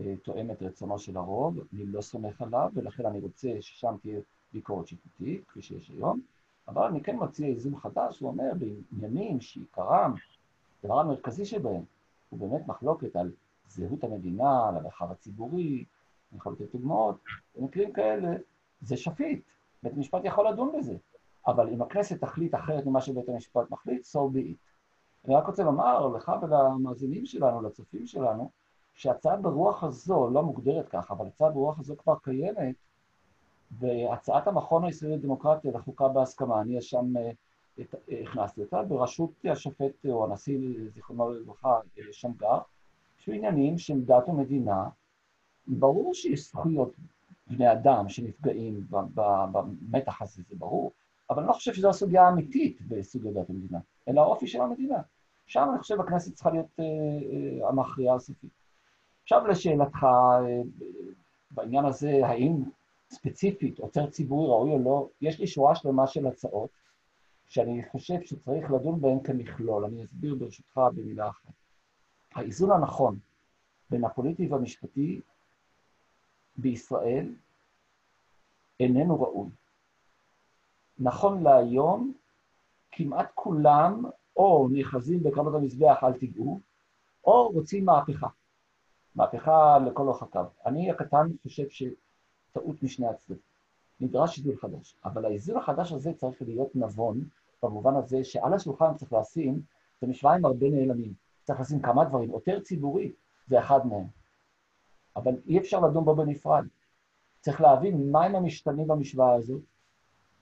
[0.00, 1.58] אה, תואם את רצונו של הרוב.
[1.72, 4.20] אני לא סומך עליו, ולכן אני רוצה ששם תהיה
[4.52, 6.20] ביקורת שיפוטית, כפי שיש היום.
[6.68, 10.14] אבל אני כן מציע איזון חדש, הוא אומר, בעניינים שעיקרם
[10.84, 11.82] הדבר המרכזי שבהם
[12.30, 13.32] הוא באמת מחלוקת על
[13.68, 15.84] זהות המדינה, על המרחב הציבורי,
[16.32, 17.16] אני יכול לתת דוגמאות,
[17.56, 18.36] במקרים כאלה
[18.80, 19.42] זה שפיט,
[19.82, 20.96] בית המשפט יכול לדון בזה,
[21.46, 24.56] אבל אם הכנסת תחליט אחרת ממה שבית המשפט מחליט, so be it.
[25.24, 28.50] אני רק רוצה לומר לך ולמאזינים שלנו, לצופים שלנו,
[28.94, 32.74] שהצעה ברוח הזו, לא מוגדרת ככה, אבל הצעה ברוח הזו כבר קיימת,
[33.78, 37.30] והצעת המכון הישראלי לדמוקרטיה לחוקה בהסכמה, אני שם אה,
[38.22, 40.58] הכנסתי אותה בראשות השופט או הנשיא,
[40.94, 41.78] זיכרונו לברכה,
[42.12, 42.58] שמגר,
[43.18, 44.88] שעניינים של דת ומדינה,
[45.66, 46.92] ברור שיש זכויות
[47.46, 48.86] בני אדם שנפגעים
[49.52, 50.92] במתח הזה, זה ברור,
[51.30, 54.98] אבל אני לא חושב שזו הסוגיה האמיתית בסוגיה דת המדינה, אלא האופי של המדינה.
[55.46, 58.50] שם אני חושב הכנסת צריכה להיות אה, אה, המכריעה הסופית.
[59.22, 60.62] עכשיו לשאלתך, אה,
[61.50, 62.62] בעניין הזה, האם
[63.10, 66.70] ספציפית עוצר ציבורי ראוי או לא, יש לי שורה שלמה של הצעות,
[67.48, 69.84] שאני חושב שצריך לדון בהן כמכלול.
[69.84, 71.52] אני אסביר ברשותך במילה אחת.
[72.32, 73.18] האיזון הנכון
[73.90, 75.20] בין הפוליטי והמשפטי
[76.56, 77.34] בישראל
[78.80, 79.50] איננו ראוי.
[80.98, 82.14] נכון להיום,
[82.92, 84.04] כמעט כולם
[84.36, 86.60] או נאחזים בקרנות המזבח אל תיגעו,
[87.24, 88.28] או רוצים מהפכה.
[89.14, 90.40] מהפכה לכל הקו.
[90.66, 93.53] אני הקטן חושב שטעות משני הצדדים.
[94.00, 97.24] נדרש איזון חדש, אבל האיזון החדש הזה צריך להיות נבון,
[97.62, 99.62] במובן הזה שעל השולחן צריך לשים,
[100.00, 101.14] זה משוואה עם הרבה נעלמים.
[101.44, 102.30] צריך לשים כמה דברים.
[102.30, 103.12] עותר ציבורי
[103.46, 104.06] זה אחד מהם.
[105.16, 106.64] אבל אי אפשר לדון בו בנפרד.
[107.40, 109.62] צריך להבין מהם המשתנים במשוואה הזאת.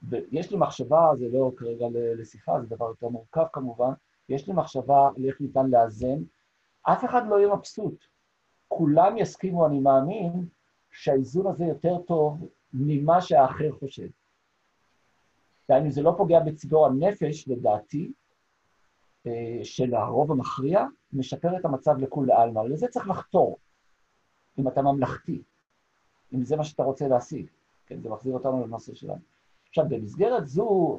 [0.02, 3.92] ויש לי מחשבה, זה לא כרגע לשיחה, זה דבר יותר מורכב כמובן,
[4.28, 6.22] יש לי מחשבה על איך ניתן לאזן.
[6.82, 8.04] אף אחד לא יהיה מבסוט.
[8.68, 10.46] כולם יסכימו, אני מאמין,
[10.90, 14.08] שהאיזון הזה יותר טוב ממה שהאחר חושב.
[15.68, 18.12] דהיינו, זה לא פוגע בציבור הנפש, לדעתי,
[19.26, 22.60] אה, של הרוב המכריע, משפר את המצב לכולי עלמא.
[22.60, 23.58] לזה צריך לחתור,
[24.58, 25.42] אם אתה ממלכתי,
[26.34, 27.46] אם זה מה שאתה רוצה להשיג.
[27.86, 29.20] כן, זה מחזיר אותנו לנושא שלנו.
[29.68, 30.98] עכשיו, במסגרת זו,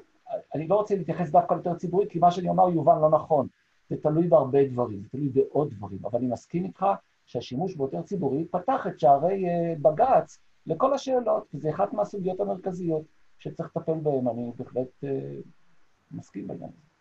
[0.56, 3.48] אני לא רוצה להתייחס דווקא ליותר ציבורי, כי מה שאני אומר יובן לא נכון.
[3.90, 6.86] זה תלוי בהרבה דברים, זה תלוי בעוד דברים, אבל אני מסכים איתך
[7.26, 13.04] שהשימוש ביותר ציבורי פתח את שערי uh, בג"ץ לכל השאלות, וזה אחת מהסוגיות המרכזיות
[13.40, 15.08] שצריך לטפל בהן, אני בהחלט uh,
[16.12, 16.94] מסכים בעניין הזה.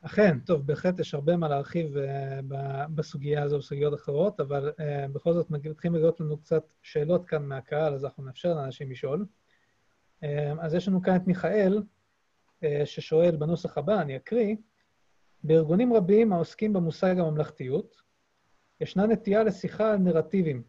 [0.00, 2.00] אכן, טוב, בהחלט יש הרבה מה להרחיב uh,
[2.94, 7.94] בסוגיה הזו ובסוגיות אחרות, אבל uh, בכל זאת מתחילים לגלות לנו קצת שאלות כאן מהקהל,
[7.94, 9.26] אז אנחנו נאפשר לאנשים לשאול.
[10.24, 10.26] Uh,
[10.60, 11.82] אז יש לנו כאן את מיכאל,
[12.62, 14.56] uh, ששואל בנוסח הבא, אני אקריא,
[15.44, 17.96] בארגונים רבים העוסקים במושג הממלכתיות,
[18.80, 20.62] ישנה נטייה לשיחה על נרטיבים,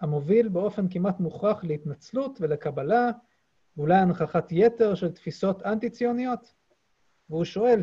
[0.00, 3.10] המוביל באופן כמעט מוכרח להתנצלות ולקבלה,
[3.76, 6.54] ואולי הנכחת יתר של תפיסות אנטי-ציוניות.
[7.30, 7.82] והוא שואל,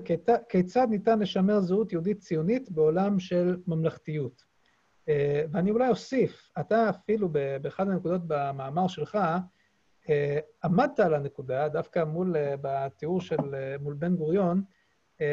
[0.50, 4.44] כיצד ניתן לשמר זהות יהודית ציונית בעולם של ממלכתיות?
[5.10, 7.30] אה, ואני אולי אוסיף, אתה אפילו
[7.62, 9.18] באחד הנקודות במאמר שלך,
[10.10, 14.64] אה, עמדת על הנקודה, דווקא מול, אה, בתיאור של, מול בן גוריון,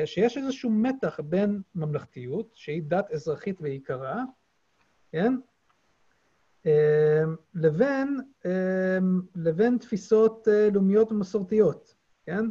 [0.05, 4.23] שיש איזשהו מתח בין ממלכתיות, שהיא דת אזרחית ועיקרה,
[5.13, 5.35] כן?
[7.55, 8.21] לבין,
[9.35, 11.95] לבין תפיסות לאומיות ומסורתיות,
[12.27, 12.45] כן?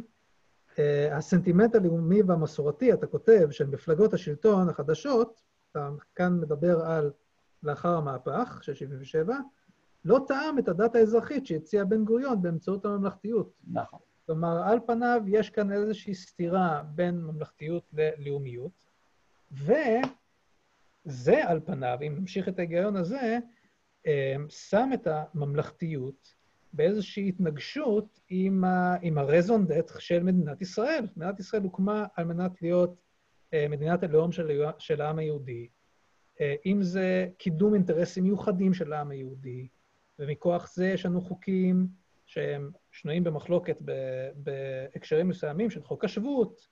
[0.78, 7.10] אה, הסנטימנט הלאומי והמסורתי, אתה כותב, של מפלגות השלטון החדשות, אתה כאן מדבר על
[7.62, 9.36] לאחר המהפך של 77',
[10.04, 13.52] לא טעם את הדת האזרחית שהציע בן גוריון באמצעות הממלכתיות.
[13.72, 13.98] נכון.
[14.26, 18.72] כלומר, על פניו יש כאן איזושהי סתירה בין ממלכתיות ללאומיות,
[19.52, 23.38] וזה על פניו, אם נמשיך את ההיגיון הזה, אה,
[24.48, 26.34] שם את הממלכתיות
[26.72, 28.64] באיזושהי התנגשות עם,
[29.02, 31.06] עם הרזון דט של מדינת ישראל.
[31.16, 33.02] מדינת ישראל הוקמה על מנת להיות
[33.54, 35.68] אה, מדינת הלאום של, של העם היהודי,
[36.40, 39.68] אה, אם זה קידום אינטרסים מיוחדים של העם היהודי,
[40.18, 41.86] ומכוח זה יש לנו חוקים
[42.26, 43.82] שהם שנויים במחלוקת
[44.34, 46.68] בהקשרים מסוימים של חוק השבות,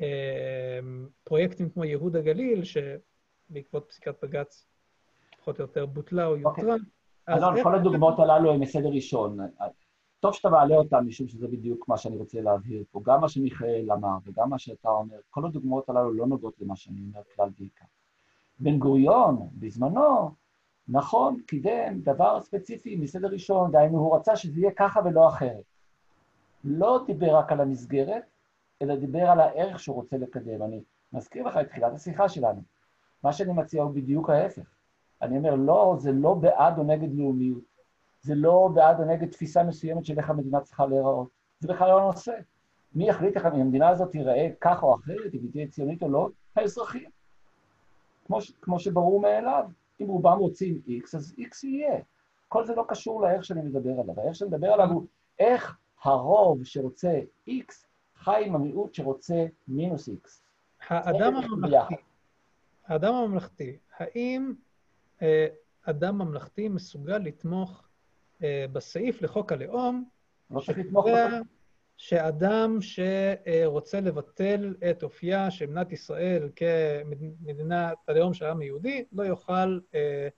[0.00, 0.78] אה,
[1.24, 4.67] פרויקטים כמו ייהוד הגליל, שבעקבות פסיקת בג"ץ
[5.48, 6.74] פחות או יותר בוטלה או יותרה.
[6.74, 6.74] אוקיי.
[7.28, 9.38] אלון, כל הדוגמאות הללו הן מסדר ראשון.
[10.20, 13.00] טוב שאתה מעלה אותן, משום שזה בדיוק מה שאני רוצה להבהיר פה.
[13.04, 17.00] גם מה שמיכאל אמר וגם מה שאתה אומר, כל הדוגמאות הללו לא נוגעות למה שאני
[17.00, 17.84] אומר כלל ועיקר.
[18.58, 20.30] בן גוריון, בזמנו,
[20.88, 25.64] נכון, קידם דבר ספציפי מסדר ראשון, דהיינו, הוא רצה שזה יהיה ככה ולא אחרת.
[26.64, 28.22] לא דיבר רק על המסגרת,
[28.82, 30.62] אלא דיבר על הערך שהוא רוצה לקדם.
[30.62, 30.82] אני
[31.12, 32.62] מזכיר לך את תחילת השיחה שלנו.
[33.24, 34.77] מה שאני מציע הוא בדיוק ההפך.
[35.22, 37.62] אני אומר, לא, זה לא בעד או נגד לאומיות,
[38.22, 41.28] זה לא בעד או נגד תפיסה מסוימת של איך המדינה צריכה להיראות,
[41.60, 42.32] זה בכלל לא הנושא.
[42.94, 46.28] מי יחליט איך המדינה הזאת תיראה כך או אחרת, אם היא תהיה ציונית או לא?
[46.56, 47.10] האזרחים.
[48.26, 49.64] כמו, כמו שברור מאליו,
[50.00, 52.00] אם רובם רוצים X, אז X יהיה.
[52.48, 54.20] כל זה לא קשור לאיך שאני מדבר עליו.
[54.20, 55.06] האיך שאני מדבר עליו הוא
[55.38, 60.28] איך הרוב שרוצה X חי עם המיעוט שרוצה מינוס X.
[60.88, 61.94] האדם הממלכתי,
[62.86, 64.52] האדם הממלכתי, האם
[65.82, 67.88] אדם ממלכתי מסוגל לתמוך
[68.42, 70.04] אה, בסעיף לחוק הלאום,
[70.50, 70.60] לא
[71.96, 79.78] שאדם שרוצה לבטל את אופייה של מדינת ישראל כמדינת הלאום של העם היהודי, לא יוכל
[79.94, 80.28] אה,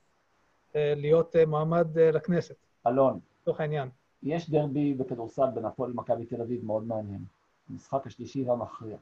[0.75, 2.55] להיות מועמד לכנסת.
[2.87, 3.19] אלון.
[3.41, 3.89] לצורך העניין.
[4.23, 7.25] יש דרבי בכדורסל בין הפועל למכבי תל אביב מאוד מעניין.
[7.69, 8.97] המשחק השלישי והמכריע.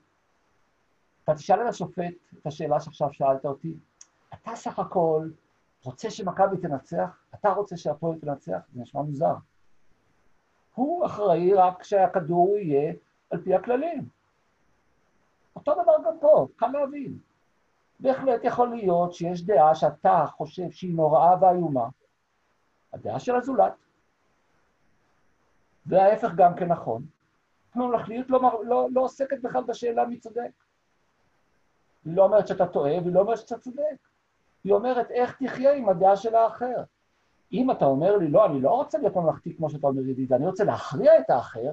[1.23, 3.73] אתה תשאל את השופט את השאלה שעכשיו שאלת אותי,
[4.33, 5.29] אתה סך הכל
[5.83, 7.23] רוצה שמכבי תנצח?
[7.35, 8.59] אתה רוצה שהפועל תנצח?
[8.73, 9.35] זה נשמע מוזר.
[10.75, 12.93] הוא אחראי רק שהכדור יהיה
[13.29, 14.09] על פי הכללים.
[15.55, 17.19] אותו דבר גם פה, קל להבין.
[17.99, 21.87] בהחלט יכול להיות שיש דעה שאתה חושב שהיא נוראה ואיומה,
[22.93, 23.73] הדעה של הזולת.
[25.85, 27.05] וההפך גם כן נכון.
[27.73, 30.51] הממלכתיות לא, לא, לא עוסקת בכלל בשאלה מי צודק.
[32.05, 34.08] היא לא אומרת שאתה טועה, והיא לא אומרת שאתה צודק.
[34.63, 36.83] היא אומרת איך תחיה עם הדעה של האחר.
[37.53, 40.45] אם אתה אומר לי, לא, אני לא רוצה להיות ממלכתי כמו שאתה אומר ידידה, אני
[40.47, 41.71] רוצה להכריע את האחר,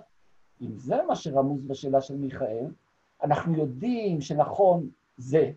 [0.60, 2.66] אם זה מה שרמוז בשאלה של מיכאל,
[3.22, 5.52] אנחנו יודעים שנכון זה,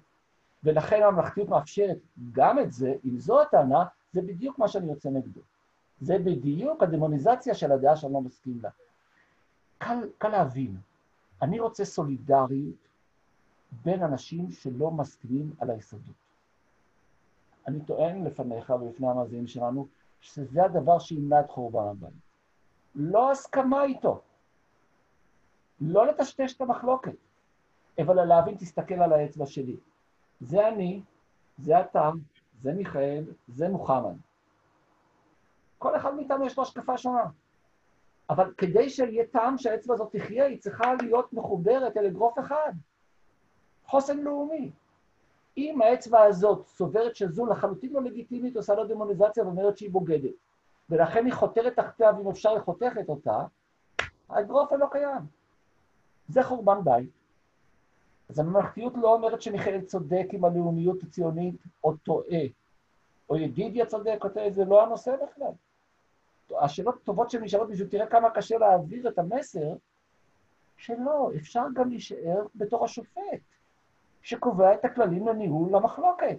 [0.64, 1.98] ולכן הממלכתיות מאפשרת
[2.32, 5.42] גם את זה, אם זו הטענה, זה בדיוק מה שאני יוצא נגדו.
[6.02, 8.70] זה בדיוק הדמוניזציה של הדעה שאני לא מסכים לה.
[9.78, 10.78] קל, קל להבין,
[11.42, 12.88] אני רוצה סולידריות
[13.86, 16.29] בין אנשים שלא מסכימים על היסודות.
[17.68, 19.88] אני טוען לפניך ולפני המאזינים שלנו,
[20.22, 22.14] שזה הדבר שימנע את חורבן הבית.
[22.96, 24.22] לא הסכמה איתו.
[25.82, 27.16] לא לטשטש את המחלוקת,
[28.02, 29.78] אבל להבין, תסתכל על האצבע שלי.
[30.42, 31.02] זה אני,
[31.58, 32.12] זה אתה,
[32.62, 34.16] זה מיכאל, זה מוחמד.
[35.78, 37.26] כל אחד מאיתנו יש לו השקפה שונה.
[38.30, 42.72] אבל כדי שיהיה טעם שהאצבע הזאת תחיה, היא צריכה להיות מחוברת אל אגרוף אחד.
[43.86, 44.72] חוסן לאומי.
[45.60, 50.34] אם האצבע הזאת סוברת שזו לחלוטין לא לגיטימית, עושה לה דמוניזציה ואומרת שהיא בוגדת,
[50.90, 53.44] ולכן היא חותרת תחתיה, ואם אפשר היא חותכת אותה,
[54.30, 55.22] האגרוף לא קיים.
[56.28, 57.10] זה חורבן בית.
[58.30, 62.42] אז הממלכתיות לא אומרת שמיכאל צודק עם הלאומיות הציונית או טועה,
[63.30, 65.52] או ידידיה צודק או טועה, זה לא הנושא בכלל.
[66.62, 69.76] השאלות הטובות שנשאלות בשביל תראה כמה קשה להעביר את המסר,
[70.78, 73.42] שלא, אפשר גם להישאר בתור השופט,
[74.22, 76.38] שקובע את הכללים לניהול המחלוקת.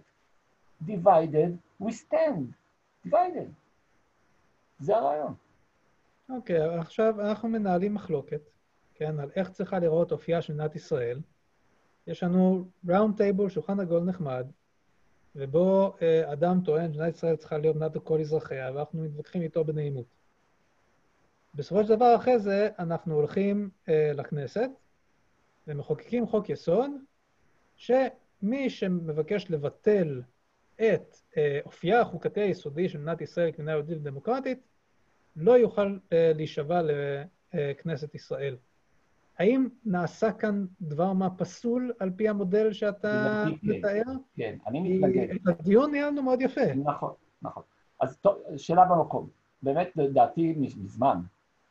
[0.86, 2.54] divided we stand.
[3.06, 3.50] divided.
[4.78, 5.34] זה הרעיון.
[6.28, 8.40] אוקיי, okay, עכשיו אנחנו מנהלים מחלוקת,
[8.94, 11.20] כן, על איך צריכה לראות אופייה של מדינת ישראל.
[12.06, 14.46] יש לנו ראונד טייבל, שולחן עגול נחמד,
[15.36, 20.06] ובו אה, אדם טוען שמדינת ישראל צריכה להיות מדינת כל אזרחיה, ואנחנו מתווכחים איתו בנעימות.
[21.54, 24.70] בסופו של דבר, אחרי זה, אנחנו הולכים אה, לכנסת
[25.68, 26.90] ומחוקקים חוק יסוד,
[27.80, 30.22] שמי שמבקש לבטל
[30.76, 34.58] את אה, אופייה החוקתי היסודי של מדינת ישראל כמדינה יהודית ודמוקרטית,
[35.36, 36.80] לא יוכל אה, להישבע
[37.54, 38.56] לכנסת ישראל.
[39.38, 43.44] האם נעשה כאן דבר מה פסול על פי המודל שאתה.
[43.62, 44.02] מתאר?
[44.36, 45.36] כן, אני מתנגד.
[45.46, 46.74] הדיון נהיה לנו מאוד יפה.
[46.84, 47.12] נכון,
[47.42, 47.62] נכון.
[48.00, 49.28] אז טוב, שאלה במקום.
[49.62, 51.20] באמת, לדעתי, מזמן,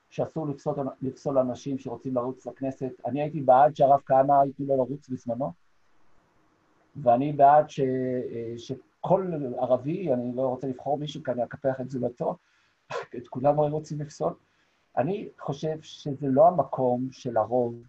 [0.10, 2.92] שאסור לפסול, לפסול אנשים שרוצים לרוץ לכנסת.
[3.06, 5.52] אני הייתי בעד שהרב כהנא ייתנו לו לרוץ בזמנו,
[7.04, 7.80] ואני בעד ש,
[8.58, 12.38] שכל ערבי, אני לא רוצה לבחור מישהו כאן אקפח את זולתו,
[13.18, 14.34] את כולם רוצים לפסול.
[14.98, 17.84] אני חושב שזה לא המקום של הרוב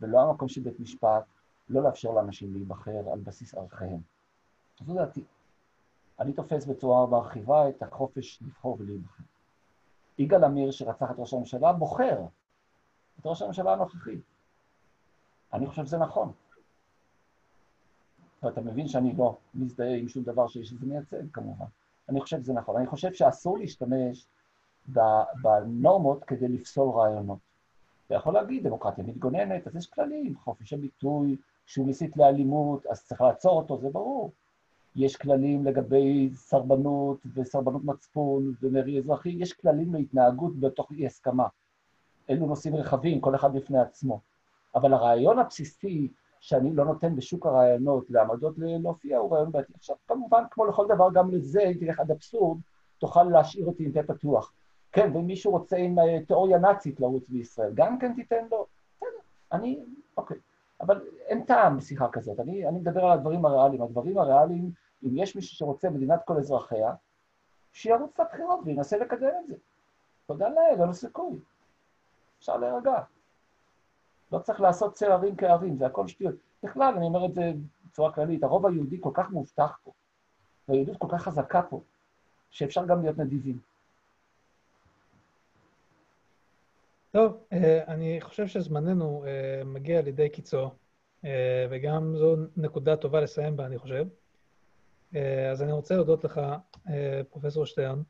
[0.00, 1.24] ולא המקום של בית משפט
[1.68, 4.00] לא לאפשר לאנשים להיבחר על בסיס ערכיהם.
[4.86, 5.24] זו דעתי.
[6.20, 9.22] אני תופס בצורה מרחיבה את החופש לבחור ולהיבחר.
[10.18, 12.18] יגאל עמיר, שרצח את ראש הממשלה, בוחר
[13.20, 14.20] את ראש הממשלה הנוכחי.
[15.52, 16.32] אני חושב שזה נכון.
[18.44, 21.64] ואתה מבין שאני לא מזדהה עם שום דבר שיש לזה מייצג, כמובן.
[22.08, 22.76] אני חושב שזה נכון.
[22.76, 24.26] אני חושב שאסור להשתמש
[25.42, 27.38] בנורמות כדי לפסול רעיונות.
[28.06, 31.36] אתה יכול להגיד, דמוקרטיה מתגוננת, אז יש כללים, חופש הביטוי,
[31.66, 34.32] שהוא מסית לאלימות, אז צריך לעצור אותו, זה ברור.
[34.96, 41.46] יש כללים לגבי סרבנות וסרבנות מצפון ומרי אזרחי, יש כללים להתנהגות בתוך אי הסכמה.
[42.30, 44.20] אלו נושאים רחבים, כל אחד בפני עצמו.
[44.74, 46.08] אבל הרעיון הבסיסי
[46.40, 49.72] שאני לא נותן בשוק הרעיונות לעמדות להופיע הוא רעיון בעייתי.
[49.76, 52.58] עכשיו, כמובן, כמו לכל דבר, גם לזה, אם תלך עד אבסורד,
[52.98, 54.52] תוכל להשאיר אותי עם פה פתוח.
[54.92, 58.66] כן, ואם מישהו רוצה עם אה, תיאוריה נאצית לרוץ בישראל, גם כן תיתן לו,
[58.96, 59.08] בסדר,
[59.52, 59.80] אני,
[60.16, 60.36] אוקיי.
[60.80, 63.82] אבל אין טעם בשיחה כזאת, אני, אני מדבר על הדברים הריאליים.
[63.82, 64.70] הדברים הריאליים,
[65.04, 66.94] אם יש מישהו שרוצה מדינת כל אזרחיה,
[67.72, 69.54] שירוץ לבחירות וינסה לקדם את זה.
[70.26, 71.38] תודה לאל, אין לו סיכוי.
[72.38, 73.02] אפשר להירגע.
[74.34, 76.34] לא צריך לעשות צל ערים כערים, זה הכל שטויות.
[76.62, 77.52] בכלל, אני אומר את זה
[77.86, 79.92] בצורה כללית, הרוב היהודי כל כך מאובטח פה,
[80.68, 81.80] והיהודות כל כך חזקה פה,
[82.50, 83.58] שאפשר גם להיות נדיבים.
[87.10, 90.70] טוב, אה, אני חושב שזמננו אה, מגיע לידי קיצו,
[91.24, 94.06] אה, וגם זו נקודה טובה לסיים בה, אני חושב.
[95.52, 96.40] אז אני רוצה להודות לך,
[97.30, 98.02] פרופ' שטרן.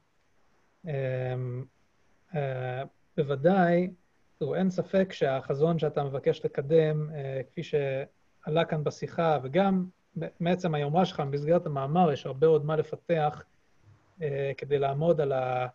[3.16, 3.91] בוודאי,
[4.39, 7.11] תראו, אין ספק שהחזון שאתה מבקש לקדם,
[7.51, 9.87] כפי שעלה כאן בשיחה, וגם
[10.41, 13.43] מעצם היומרה שלך, במסגרת המאמר, יש הרבה עוד מה לפתח
[14.57, 15.66] כדי לעמוד על ה...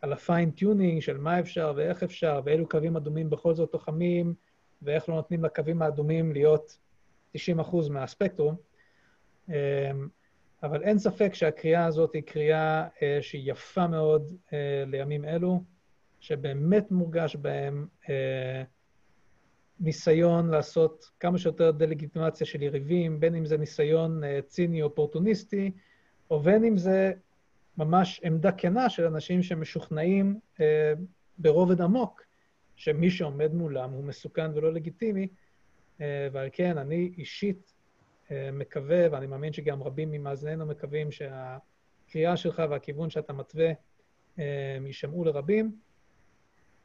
[0.00, 4.34] על ה fine-tuning של מה אפשר ואיך אפשר, ואילו קווים אדומים בכל זאת תוחמים,
[4.82, 6.78] ואיך לא נותנים לקווים האדומים להיות
[7.36, 7.38] 90%
[7.90, 8.56] מהספקטרום.
[9.48, 9.54] אמ,
[10.62, 15.62] אבל אין ספק שהקריאה הזאת היא קריאה אה, שהיא יפה מאוד אה, לימים אלו,
[16.20, 18.62] שבאמת מורגש בהם אה,
[19.80, 25.70] ניסיון לעשות כמה שיותר דה-לגיטימציה של יריבים, בין אם זה ניסיון ציני אופורטוניסטי,
[26.30, 27.12] או בין אם זה
[27.78, 30.92] ממש עמדה כנה של אנשים שמשוכנעים אה,
[31.38, 32.22] ברובד עמוק
[32.76, 35.28] שמי שעומד מולם הוא מסוכן ולא לגיטימי,
[36.00, 37.74] אה, ועל כן אני אישית
[38.30, 43.70] אה, מקווה, ואני מאמין שגם רבים ממאזנינו מקווים שהקריאה שלך והכיוון שאתה מתווה
[44.38, 45.76] אה, יישמעו לרבים.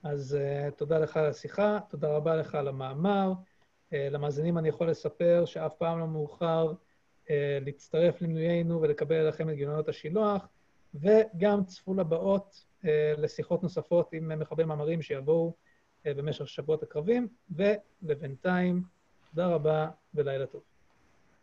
[0.04, 3.34] אז אה, תודה לך על השיחה, תודה רבה לך על המאמר.
[3.94, 6.74] אה, למאזינים אני יכול לספר שאף פעם לא מאוחר
[7.30, 10.48] אה, להצטרף למנויינו ולקבל אליכם את גיליונות השילוח.
[10.94, 15.54] וגם צפו לבאות אה, לשיחות נוספות עם מחברי מאמרים שיבואו
[16.06, 18.84] אה, במשך שבועות הקרבים, ולבינתיים,
[19.30, 20.62] תודה רבה ולילה טוב.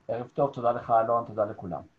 [0.09, 1.98] ערב טוב, תודה לך אלון, תודה לכולם.